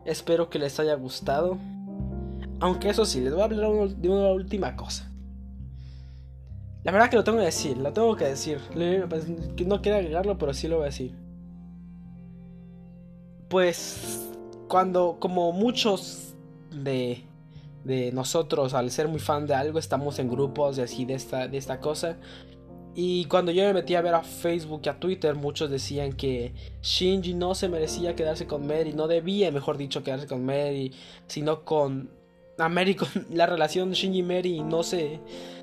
Espero 0.06 0.50
que 0.50 0.58
les 0.58 0.80
haya 0.80 0.96
gustado. 0.96 1.58
Aunque 2.62 2.88
eso 2.88 3.04
sí, 3.04 3.20
les 3.20 3.34
voy 3.34 3.42
a 3.42 3.46
hablar 3.46 3.90
de 3.90 4.10
una 4.10 4.32
última 4.32 4.78
cosa. 4.78 5.12
La 6.86 6.94
verdad 6.94 7.10
que 7.10 7.18
lo 7.18 7.26
tengo 7.26 7.40
que 7.40 7.44
decir, 7.44 7.76
lo 7.76 7.92
tengo 7.92 8.16
que 8.16 8.28
decir. 8.28 8.62
Pues, 9.10 9.28
no 9.28 9.82
quiero 9.82 9.98
agregarlo, 9.98 10.38
pero 10.38 10.54
sí 10.54 10.70
lo 10.70 10.78
voy 10.78 10.84
a 10.84 10.86
decir 10.86 11.21
pues 13.52 14.30
cuando 14.70 15.18
como 15.20 15.52
muchos 15.52 16.34
de, 16.72 17.26
de 17.84 18.14
nosotros 18.14 18.74
al 18.74 18.90
ser 18.92 19.10
muy 19.10 19.20
fan 19.20 19.46
de 19.46 19.54
algo 19.54 19.78
estamos 19.78 20.18
en 20.20 20.30
grupos 20.30 20.78
de 20.78 20.84
así 20.84 21.04
de 21.04 21.16
esta, 21.16 21.50
de 21.50 21.58
esta 21.58 21.82
cosa. 21.82 22.18
Y 22.96 23.26
cuando 23.26 23.52
yo 23.52 23.64
me 23.64 23.74
metí 23.74 23.96
a 23.96 24.02
ver 24.02 24.14
a 24.14 24.24
Facebook 24.24 24.82
y 24.86 24.90
a 24.90 25.00
Twitter, 25.00 25.36
muchos 25.36 25.70
decían 25.70 26.14
que 26.14 26.54
Shinji 26.82 27.34
no 27.34 27.54
se 27.54 27.70
merecía 27.70 28.16
quedarse 28.16 28.48
con 28.48 28.66
Mary, 28.68 28.94
no 28.94 29.08
debía, 29.08 29.52
mejor 29.52 29.78
dicho, 29.78 30.04
quedarse 30.04 30.28
con 30.28 30.46
Mary, 30.46 30.94
sino 31.28 31.64
con 31.64 32.10
Mary, 32.58 32.96
con 32.96 33.10
la 33.32 33.48
relación 33.48 33.92
Shinji 33.92 34.20
y 34.20 34.24
Mary 34.24 34.62
no 34.62 34.84
se, 34.84 35.20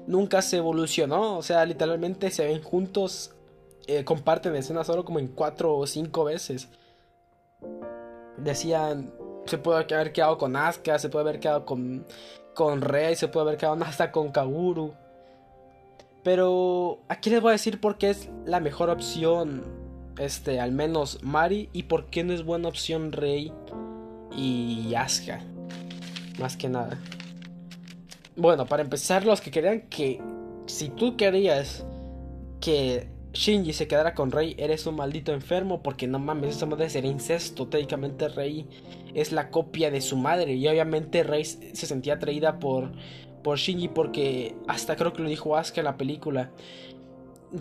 nunca 0.07 0.43
se 0.43 0.59
evolucionó, 0.59 1.39
o 1.39 1.43
sea, 1.43 1.65
literalmente 1.65 2.31
se 2.31 2.47
ven 2.47 2.63
juntos, 2.63 3.33
eh, 3.87 4.05
comparten 4.05 4.55
escena 4.57 4.85
solo 4.85 5.05
como 5.05 5.19
en 5.19 5.29
cuatro 5.29 5.77
o 5.77 5.87
cinco 5.87 6.25
veces 6.25 6.69
decían, 8.37 9.13
se 9.47 9.59
puede 9.59 9.85
haber 9.95 10.13
quedado 10.13 10.39
con 10.39 10.57
Asuka, 10.57 10.99
se 10.99 11.09
puede 11.09 11.29
haber 11.29 11.41
quedado 11.41 11.65
con, 11.65 12.07
con 12.55 12.81
Rey, 12.81 13.17
se 13.17 13.29
puede 13.29 13.47
haber 13.47 13.59
quedado 13.59 13.77
hasta 13.85 14.13
con 14.13 14.31
Kaguru. 14.31 14.95
Pero 16.23 17.01
aquí 17.09 17.31
les 17.31 17.41
voy 17.41 17.51
a 17.51 17.53
decir 17.53 17.81
por 17.81 17.97
qué 17.97 18.11
es 18.11 18.29
la 18.45 18.61
mejor 18.61 18.91
opción, 18.91 19.65
este, 20.19 20.61
al 20.61 20.73
menos 20.73 21.23
Mari, 21.23 21.71
y 21.73 21.85
por 21.85 22.07
qué 22.07 22.25
no 22.25 22.33
es 22.33 22.45
buena 22.45 22.69
opción 22.69 23.13
Rey 23.13 23.53
y 24.37 24.95
Asuka. 24.95 25.41
Más 26.39 26.57
que 26.57 26.69
nada. 26.69 26.99
Bueno, 28.37 28.67
para 28.67 28.83
empezar, 28.83 29.25
los 29.25 29.41
que 29.41 29.51
querían 29.51 29.83
que 29.83 30.21
si 30.67 30.91
tú 30.91 31.17
querías 31.17 31.85
que 32.61 33.09
Shinji 33.33 33.73
se 33.73 33.87
quedara 33.87 34.15
con 34.15 34.31
Rey, 34.31 34.55
eres 34.59 34.87
un 34.87 34.97
maldito 34.97 35.33
enfermo 35.33 35.83
porque 35.83 36.07
no 36.07 36.19
mames, 36.19 36.57
esa 36.57 36.67
madre 36.67 36.89
sería 36.91 37.11
incesto. 37.11 37.69
Técnicamente 37.69 38.29
Rey 38.29 38.67
es 39.15 39.33
la 39.33 39.51
copia 39.51 39.91
de 39.91 40.01
su 40.01 40.17
madre 40.17 40.55
y 40.55 40.67
obviamente 40.67 41.23
Rey 41.23 41.45
se 41.45 41.87
sentía 41.87 42.15
atraída 42.15 42.59
por, 42.59 42.91
por 43.43 43.59
Shinji 43.59 43.89
porque 43.89 44.57
hasta 44.67 44.97
creo 44.97 45.13
que 45.13 45.23
lo 45.23 45.29
dijo 45.29 45.57
Asuka 45.57 45.81
en 45.81 45.85
la 45.85 45.97
película. 45.97 46.51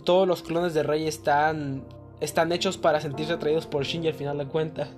Todos 0.03 0.27
los 0.27 0.41
clones 0.41 0.73
de 0.73 0.83
Rey 0.83 1.07
están, 1.07 1.83
están 2.21 2.51
hechos 2.51 2.77
para 2.77 3.01
sentirse 3.01 3.33
atraídos 3.33 3.67
por 3.67 3.83
Shinji 3.83 4.07
al 4.07 4.13
final 4.13 4.37
de 4.37 4.47
cuentas. 4.47 4.89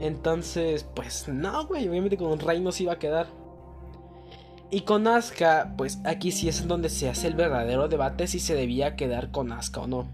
Entonces, 0.00 0.86
pues 0.94 1.28
no, 1.28 1.66
güey, 1.66 1.88
obviamente 1.88 2.16
con 2.16 2.38
Rey 2.38 2.60
no 2.60 2.72
se 2.72 2.84
iba 2.84 2.92
a 2.92 2.98
quedar. 2.98 3.26
Y 4.70 4.82
con 4.82 5.06
Asuka, 5.06 5.74
pues 5.78 5.98
aquí 6.04 6.30
sí 6.30 6.48
es 6.48 6.66
donde 6.68 6.90
se 6.90 7.08
hace 7.08 7.26
el 7.26 7.34
verdadero 7.34 7.88
debate 7.88 8.26
si 8.26 8.38
se 8.38 8.54
debía 8.54 8.96
quedar 8.96 9.30
con 9.30 9.50
Asuka 9.50 9.80
o 9.80 9.86
no. 9.86 10.08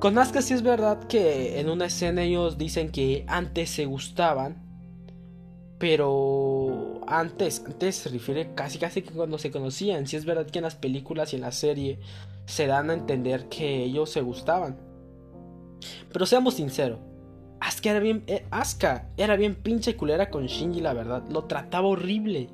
Con 0.00 0.18
Asuka 0.18 0.42
sí 0.42 0.54
es 0.54 0.62
verdad 0.62 1.04
que 1.04 1.60
en 1.60 1.68
una 1.68 1.86
escena 1.86 2.22
ellos 2.22 2.58
dicen 2.58 2.90
que 2.90 3.24
antes 3.28 3.70
se 3.70 3.84
gustaban, 3.84 4.66
pero 5.78 7.00
antes, 7.06 7.62
antes 7.64 7.96
se 7.96 8.08
refiere 8.08 8.54
casi 8.54 8.78
casi 8.78 9.02
que 9.02 9.12
cuando 9.12 9.38
se 9.38 9.52
conocían. 9.52 10.08
Si 10.08 10.16
es 10.16 10.24
verdad 10.24 10.46
que 10.46 10.58
en 10.58 10.64
las 10.64 10.74
películas 10.74 11.32
y 11.32 11.36
en 11.36 11.42
la 11.42 11.52
serie 11.52 12.00
se 12.46 12.66
dan 12.66 12.90
a 12.90 12.94
entender 12.94 13.48
que 13.48 13.84
ellos 13.84 14.10
se 14.10 14.20
gustaban. 14.20 14.78
Pero 16.12 16.26
seamos 16.26 16.54
sinceros, 16.54 16.98
Asuka 17.60 17.90
era 17.90 18.00
bien, 18.00 18.24
eh, 18.26 18.46
Asuka 18.50 19.10
era 19.16 19.36
bien 19.36 19.54
pinche 19.54 19.96
culera 19.96 20.28
con 20.28 20.46
Shinji, 20.46 20.80
la 20.80 20.92
verdad. 20.92 21.22
Lo 21.30 21.44
trataba 21.44 21.86
horrible. 21.86 22.48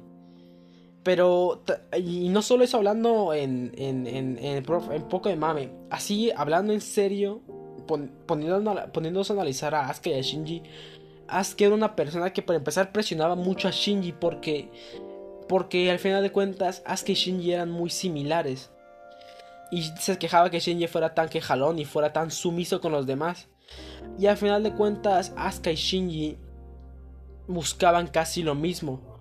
Pero, 1.07 1.63
y 1.97 2.31
no 2.31 2.43
solo 2.43 2.65
eso 2.65 2.79
hablando 2.79 3.33
en, 3.33 3.71
en, 3.79 4.09
en, 4.09 4.65
poco 4.65 5.29
de 5.29 5.37
mame, 5.37 5.71
así 5.89 6.33
hablando 6.35 6.73
en 6.73 6.81
serio, 6.81 7.43
poniéndonos 8.27 9.31
a 9.31 9.33
analizar 9.33 9.77
a 9.77 9.89
Asuka 9.89 10.11
y 10.11 10.15
a 10.15 10.21
Shinji, 10.21 10.65
Asuka 11.29 11.67
era 11.67 11.77
una 11.77 11.95
persona 11.95 12.33
que 12.33 12.43
para 12.43 12.57
empezar 12.57 12.91
presionaba 12.91 13.37
mucho 13.37 13.69
a 13.69 13.71
Shinji 13.71 14.15
porque, 14.15 14.69
porque 15.49 15.93
al 15.93 16.01
final 16.01 16.25
de 16.25 16.33
cuentas 16.33 16.83
Asuka 16.85 17.13
y 17.13 17.15
Shinji 17.15 17.53
eran 17.53 17.71
muy 17.71 17.91
similares. 17.91 18.73
Y 19.71 19.83
se 20.01 20.19
quejaba 20.19 20.51
que 20.51 20.59
Shinji 20.59 20.89
fuera 20.89 21.15
tan 21.15 21.29
quejalón 21.29 21.79
y 21.79 21.85
fuera 21.85 22.13
tan 22.13 22.33
sumiso 22.33 22.81
con 22.81 22.91
los 22.91 23.07
demás. 23.07 23.47
Y 24.19 24.27
al 24.27 24.39
final 24.39 24.65
de 24.65 24.73
cuentas 24.73 25.33
Asuka 25.37 25.71
y 25.71 25.77
Shinji 25.77 26.37
buscaban 27.47 28.09
casi 28.09 28.43
lo 28.43 28.57
mismo 28.57 29.16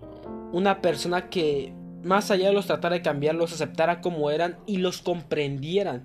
una 0.52 0.80
persona 0.80 1.28
que, 1.28 1.74
más 2.02 2.30
allá 2.30 2.48
de 2.48 2.54
los 2.54 2.66
tratar 2.66 2.92
de 2.92 3.02
cambiarlos, 3.02 3.52
aceptara 3.52 4.00
como 4.00 4.30
eran 4.30 4.58
y 4.66 4.78
los 4.78 5.02
comprendieran. 5.02 6.04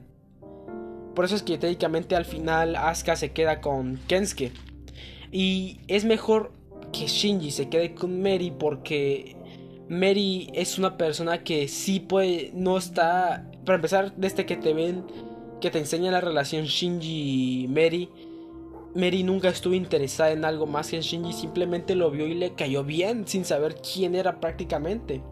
Por 1.15 1.25
eso 1.25 1.35
es 1.35 1.43
que 1.43 1.57
técnicamente 1.57 2.15
al 2.15 2.25
final 2.25 2.75
Asuka 2.75 3.15
se 3.15 3.31
queda 3.31 3.61
con 3.61 3.97
Kensuke. 4.07 4.51
Y 5.31 5.79
es 5.87 6.05
mejor 6.05 6.51
que 6.91 7.07
Shinji 7.07 7.51
se 7.51 7.69
quede 7.69 7.93
con 7.93 8.21
Mary 8.21 8.53
porque 8.57 9.35
Mary 9.89 10.49
es 10.53 10.77
una 10.77 10.97
persona 10.97 11.43
que 11.43 11.67
sí 11.67 11.99
puede, 11.99 12.51
no 12.53 12.77
está, 12.77 13.49
para 13.65 13.75
empezar, 13.75 14.13
desde 14.15 14.45
que 14.45 14.57
te 14.57 14.73
ven, 14.73 15.05
que 15.59 15.69
te 15.69 15.79
enseña 15.79 16.11
la 16.11 16.21
relación 16.21 16.65
Shinji 16.65 17.63
y 17.63 17.67
Mary, 17.67 18.09
Mary 18.93 19.23
nunca 19.23 19.49
estuvo 19.49 19.73
interesada 19.73 20.31
en 20.31 20.43
algo 20.43 20.67
más 20.67 20.89
que 20.89 21.01
Shinji, 21.01 21.31
simplemente 21.31 21.95
lo 21.95 22.11
vio 22.11 22.27
y 22.27 22.33
le 22.33 22.53
cayó 22.53 22.83
bien 22.83 23.25
sin 23.27 23.45
saber 23.45 23.75
quién 23.75 24.15
era 24.15 24.39
prácticamente. 24.39 25.23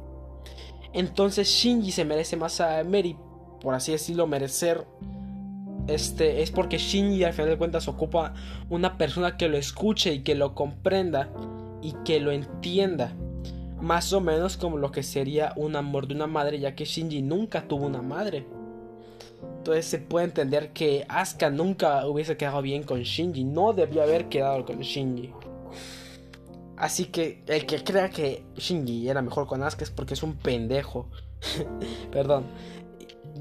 Entonces 0.93 1.47
Shinji 1.47 1.91
se 1.91 2.05
merece 2.05 2.37
más 2.37 2.61
a 2.61 2.83
Mary, 2.83 3.17
por 3.61 3.73
así 3.73 3.91
decirlo, 3.91 4.27
merecer. 4.27 4.85
Este 5.87 6.41
es 6.41 6.51
porque 6.51 6.77
Shinji 6.77 7.23
al 7.23 7.33
final 7.33 7.49
de 7.49 7.57
cuentas 7.57 7.87
ocupa 7.87 8.33
una 8.69 8.97
persona 8.97 9.37
que 9.37 9.49
lo 9.49 9.57
escuche 9.57 10.13
y 10.13 10.23
que 10.23 10.35
lo 10.35 10.55
comprenda 10.55 11.29
y 11.81 11.93
que 12.05 12.19
lo 12.19 12.31
entienda. 12.31 13.13
Más 13.81 14.13
o 14.13 14.21
menos 14.21 14.57
como 14.57 14.77
lo 14.77 14.91
que 14.91 15.03
sería 15.03 15.53
un 15.55 15.75
amor 15.75 16.07
de 16.07 16.15
una 16.15 16.27
madre, 16.27 16.59
ya 16.59 16.75
que 16.75 16.85
Shinji 16.85 17.21
nunca 17.21 17.67
tuvo 17.67 17.87
una 17.87 18.01
madre. 18.01 18.45
Entonces 19.59 19.87
se 19.87 19.99
puede 19.99 20.25
entender 20.25 20.71
que 20.71 21.05
Asuka 21.09 21.49
nunca 21.49 22.07
hubiese 22.07 22.37
quedado 22.37 22.61
bien 22.61 22.83
con 22.83 23.01
Shinji. 23.01 23.43
No 23.43 23.73
debió 23.73 24.01
haber 24.01 24.29
quedado 24.29 24.65
con 24.65 24.79
Shinji. 24.79 25.33
Así 26.77 27.07
que 27.07 27.43
el 27.45 27.65
que 27.65 27.83
crea 27.83 28.09
que 28.09 28.45
Shinji 28.55 29.09
era 29.09 29.21
mejor 29.21 29.47
con 29.47 29.61
Asuka 29.61 29.83
es 29.83 29.91
porque 29.91 30.13
es 30.13 30.23
un 30.23 30.37
pendejo. 30.37 31.07
Perdón. 32.11 32.45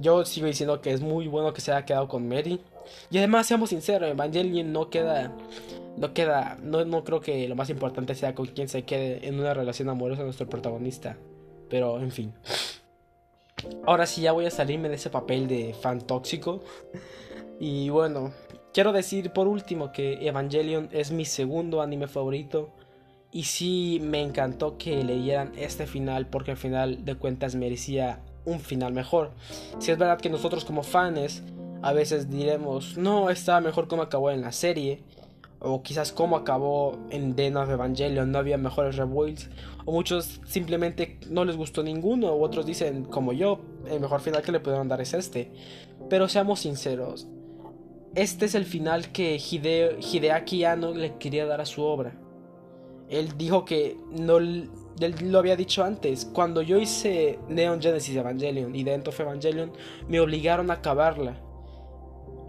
Yo 0.01 0.25
sigo 0.25 0.49
diciendo 0.49 0.81
que 0.81 0.93
es 0.93 1.01
muy 1.01 1.29
bueno 1.29 1.53
que 1.53 1.61
se 1.61 1.71
haya 1.71 1.85
quedado 1.85 2.09
con 2.09 2.29
Mary. 2.29 2.61
Y 3.13 3.19
además, 3.19 3.47
seamos 3.47 3.71
sinceros, 3.71 4.11
Evangelion 4.11 4.73
no 4.73 4.91
queda. 4.91 5.37
no 5.97 6.13
queda, 6.15 6.59
no, 6.63 6.85
no 6.85 7.05
creo 7.05 7.21
que 7.21 7.47
lo 7.47 7.55
más 7.55 7.71
importante 7.71 8.17
sea 8.17 8.35
con 8.35 8.47
quién 8.47 8.69
se 8.69 8.83
quede 8.83 9.27
en 9.29 9.39
una 9.39 9.55
relación 9.55 9.89
amorosa 9.89 10.25
nuestro 10.25 10.49
protagonista. 10.49 11.17
Pero, 11.71 12.01
en 12.01 12.11
fin. 12.11 12.35
Ahora 13.87 14.07
sí 14.07 14.23
ya 14.23 14.33
voy 14.33 14.47
a 14.47 14.51
salirme 14.51 14.89
de 14.89 14.97
ese 14.97 15.11
papel 15.11 15.49
de 15.49 15.75
fan 15.75 16.01
tóxico. 16.01 16.63
Y 17.61 17.89
bueno, 17.91 18.33
quiero 18.73 18.93
decir 18.93 19.33
por 19.33 19.49
último 19.49 19.93
que 19.93 20.27
Evangelion 20.27 20.89
es 20.93 21.11
mi 21.11 21.25
segundo 21.25 21.83
anime 21.83 22.09
favorito. 22.09 22.71
Y 23.31 23.45
sí 23.45 24.01
me 24.03 24.23
encantó 24.23 24.79
que 24.79 25.05
le 25.05 25.17
dieran 25.17 25.53
este 25.57 25.87
final 25.87 26.27
porque 26.27 26.53
al 26.53 26.57
final 26.57 27.05
de 27.05 27.15
cuentas 27.15 27.55
merecía 27.55 28.21
un 28.47 28.61
final 28.61 28.93
mejor. 28.93 29.33
Si 29.79 29.91
es 29.91 29.99
verdad 29.99 30.19
que 30.19 30.31
nosotros 30.31 30.65
como 30.65 30.83
fans 30.83 31.43
a 31.83 31.93
veces 31.93 32.31
diremos, 32.31 32.97
no, 32.97 33.31
estaba 33.31 33.61
mejor 33.61 33.87
como 33.87 34.03
acabó 34.03 34.31
en 34.31 34.41
la 34.41 34.53
serie. 34.53 35.03
O 35.61 35.83
quizás 35.83 36.13
como 36.13 36.37
acabó 36.37 36.99
en 37.11 37.35
The 37.35 37.55
of 37.57 37.69
Evangelion, 37.69 38.31
no 38.31 38.39
había 38.39 38.59
mejores 38.59 38.97
rebuilds. 38.97 39.51
O 39.85 39.93
muchos 39.93 40.41
simplemente 40.47 41.19
no 41.29 41.45
les 41.45 41.57
gustó 41.57 41.83
ninguno. 41.83 42.29
O 42.29 42.43
otros 42.43 42.65
dicen, 42.65 43.05
como 43.05 43.33
yo, 43.33 43.61
el 43.91 44.01
mejor 44.01 44.21
final 44.21 44.43
que 44.43 44.53
le 44.53 44.61
pudieron 44.61 44.89
dar 44.89 45.01
es 45.01 45.15
este. 45.15 45.51
Pero 46.09 46.29
seamos 46.29 46.61
sinceros. 46.61 47.27
Este 48.15 48.47
es 48.47 48.55
el 48.55 48.65
final 48.65 49.11
que 49.11 49.37
Hideaki 49.37 50.65
Anno 50.65 50.95
le 50.95 51.17
quería 51.17 51.45
dar 51.45 51.61
a 51.61 51.67
su 51.67 51.83
obra. 51.83 52.17
Él 53.09 53.37
dijo 53.37 53.65
que 53.65 53.97
no 54.11 54.39
lo 54.39 55.39
había 55.39 55.57
dicho 55.57 55.83
antes. 55.83 56.25
Cuando 56.25 56.63
yo 56.63 56.79
hice 56.79 57.39
Neon 57.49 57.83
Genesis 57.83 58.17
Evangelion 58.17 58.75
y 58.77 58.89
End 58.89 59.09
of 59.09 59.19
Evangelion, 59.19 59.73
me 60.09 60.21
obligaron 60.21 60.71
a 60.71 60.75
acabarla 60.75 61.48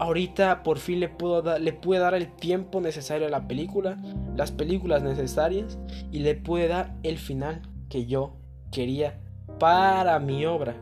ahorita 0.00 0.62
por 0.62 0.78
fin 0.78 0.98
le, 0.98 1.08
puedo 1.10 1.58
le 1.58 1.72
pude 1.74 1.98
dar 1.98 2.14
el 2.14 2.34
tiempo 2.34 2.80
necesario 2.80 3.26
a 3.26 3.30
la 3.30 3.46
película, 3.46 3.98
las 4.34 4.50
películas 4.50 5.02
necesarias 5.02 5.78
y 6.10 6.20
le 6.20 6.34
pude 6.34 6.68
dar 6.68 6.94
el 7.02 7.18
final 7.18 7.62
que 7.90 8.06
yo 8.06 8.34
quería 8.72 9.20
para 9.58 10.18
mi 10.18 10.46
obra. 10.46 10.74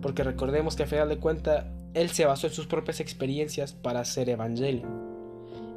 Porque 0.00 0.24
recordemos 0.24 0.76
que 0.76 0.84
al 0.84 0.88
final 0.88 1.10
de 1.10 1.18
cuentas 1.18 1.66
él 1.92 2.10
se 2.10 2.24
basó 2.24 2.46
en 2.46 2.54
sus 2.54 2.66
propias 2.66 3.00
experiencias 3.00 3.74
para 3.74 4.00
hacer 4.00 4.30
Evangelio. 4.30 4.88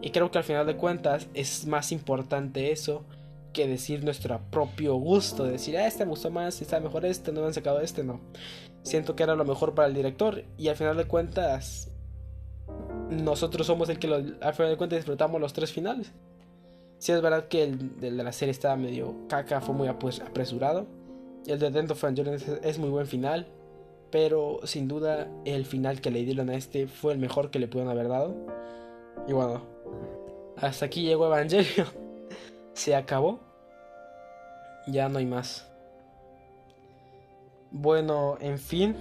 Y 0.02 0.12
creo 0.12 0.32
que 0.32 0.38
al 0.38 0.44
final 0.46 0.66
de 0.66 0.78
cuentas 0.78 1.28
es 1.34 1.68
más 1.68 1.92
importante 1.92 2.72
eso 2.72 3.04
que 3.52 3.68
decir 3.68 4.04
nuestro 4.04 4.40
propio 4.50 4.96
gusto, 4.96 5.44
decir, 5.44 5.78
ah, 5.78 5.88
este 5.88 6.06
me 6.06 6.12
gustó 6.12 6.32
más, 6.32 6.62
está 6.62 6.80
mejor 6.80 7.06
este, 7.06 7.34
no 7.34 7.42
me 7.42 7.48
han 7.48 7.54
sacado 7.54 7.82
este, 7.82 8.04
no. 8.04 8.22
Siento 8.84 9.16
que 9.16 9.24
era 9.24 9.36
lo 9.36 9.44
mejor 9.44 9.74
para 9.74 9.90
el 9.90 9.94
director 9.94 10.46
y 10.58 10.70
al 10.70 10.78
final 10.78 10.96
de 10.96 11.06
cuentas 11.06 11.92
nosotros 13.10 13.68
somos 13.68 13.90
el 13.90 14.00
que 14.00 14.08
al 14.08 14.54
final 14.54 14.72
de 14.72 14.78
cuentas 14.78 15.00
disfrutamos 15.00 15.40
los 15.40 15.54
tres 15.54 15.72
finales. 15.72 16.12
Si 17.00 17.12
es 17.12 17.22
verdad 17.22 17.48
que 17.48 17.64
el, 17.64 18.00
de 18.00 18.12
la 18.12 18.32
serie 18.32 18.52
estaba 18.52 18.76
medio 18.76 19.16
caca, 19.30 19.62
fue 19.62 19.76
muy 19.76 19.88
apresurado. 19.88 20.88
El 21.46 21.60
de 21.60 21.70
Dent 21.70 21.92
of 21.92 22.04
es, 22.04 22.80
muy 22.80 22.90
buen 22.90 23.08
final. 23.08 23.48
Pero 24.10 24.62
sin 24.64 24.88
duda 24.88 25.28
el 25.46 25.66
final 25.66 26.00
que 26.02 26.12
le 26.12 26.24
dieron 26.24 26.50
a 26.50 26.56
este 26.56 26.88
fue 26.88 27.14
el 27.14 27.20
mejor 27.20 27.52
que 27.52 27.60
le 27.60 27.68
pudieron 27.68 27.92
haber 27.92 28.08
dado. 28.08 28.36
Y 29.28 29.34
bueno, 29.34 29.64
hasta 30.56 30.86
aquí 30.86 31.04
llegó 31.04 31.28
Evangelio. 31.28 31.86
Se 32.74 32.96
acabó. 32.96 33.40
Ya 34.88 35.10
no 35.10 35.20
hay 35.20 35.26
más. 35.26 35.70
Bueno, 37.72 38.38
en 38.40 38.58
fin. 38.58 38.96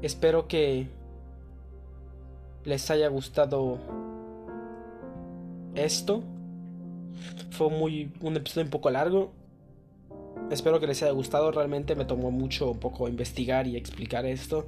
Espero 0.00 0.46
que 0.46 0.88
les 2.64 2.90
haya 2.90 3.08
gustado 3.08 3.78
esto. 5.74 6.22
Fue 7.50 7.70
muy 7.70 8.12
un 8.20 8.36
episodio 8.36 8.66
un 8.66 8.70
poco 8.70 8.90
largo. 8.90 9.32
Espero 10.50 10.80
que 10.80 10.86
les 10.86 11.02
haya 11.02 11.12
gustado. 11.12 11.50
Realmente 11.50 11.94
me 11.94 12.04
tomó 12.04 12.30
mucho 12.30 12.70
un 12.70 12.78
poco 12.78 13.08
investigar 13.08 13.66
y 13.66 13.76
explicar 13.76 14.26
esto. 14.26 14.66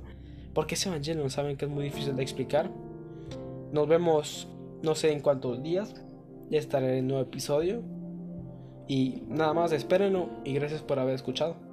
Porque 0.55 0.75
ese 0.75 0.89
Evangelion 0.89 1.31
saben 1.31 1.57
que 1.57 1.67
es 1.67 1.71
muy 1.71 1.85
difícil 1.85 2.17
de 2.17 2.23
explicar. 2.23 2.71
Nos 3.73 3.89
vemos 3.89 4.49
no 4.83 4.95
sé 4.95 5.13
en 5.13 5.21
cuántos 5.21 5.63
días. 5.63 5.95
Ya 6.51 6.59
estaré 6.59 6.93
en 6.93 6.99
el 6.99 7.07
nuevo 7.07 7.23
episodio. 7.23 7.83
Y 8.89 9.23
nada 9.29 9.55
más, 9.55 9.73
espérenlo 9.73 10.29
y 10.45 10.53
gracias 10.55 10.83
por 10.83 10.99
haber 10.99 11.15
escuchado. 11.15 11.70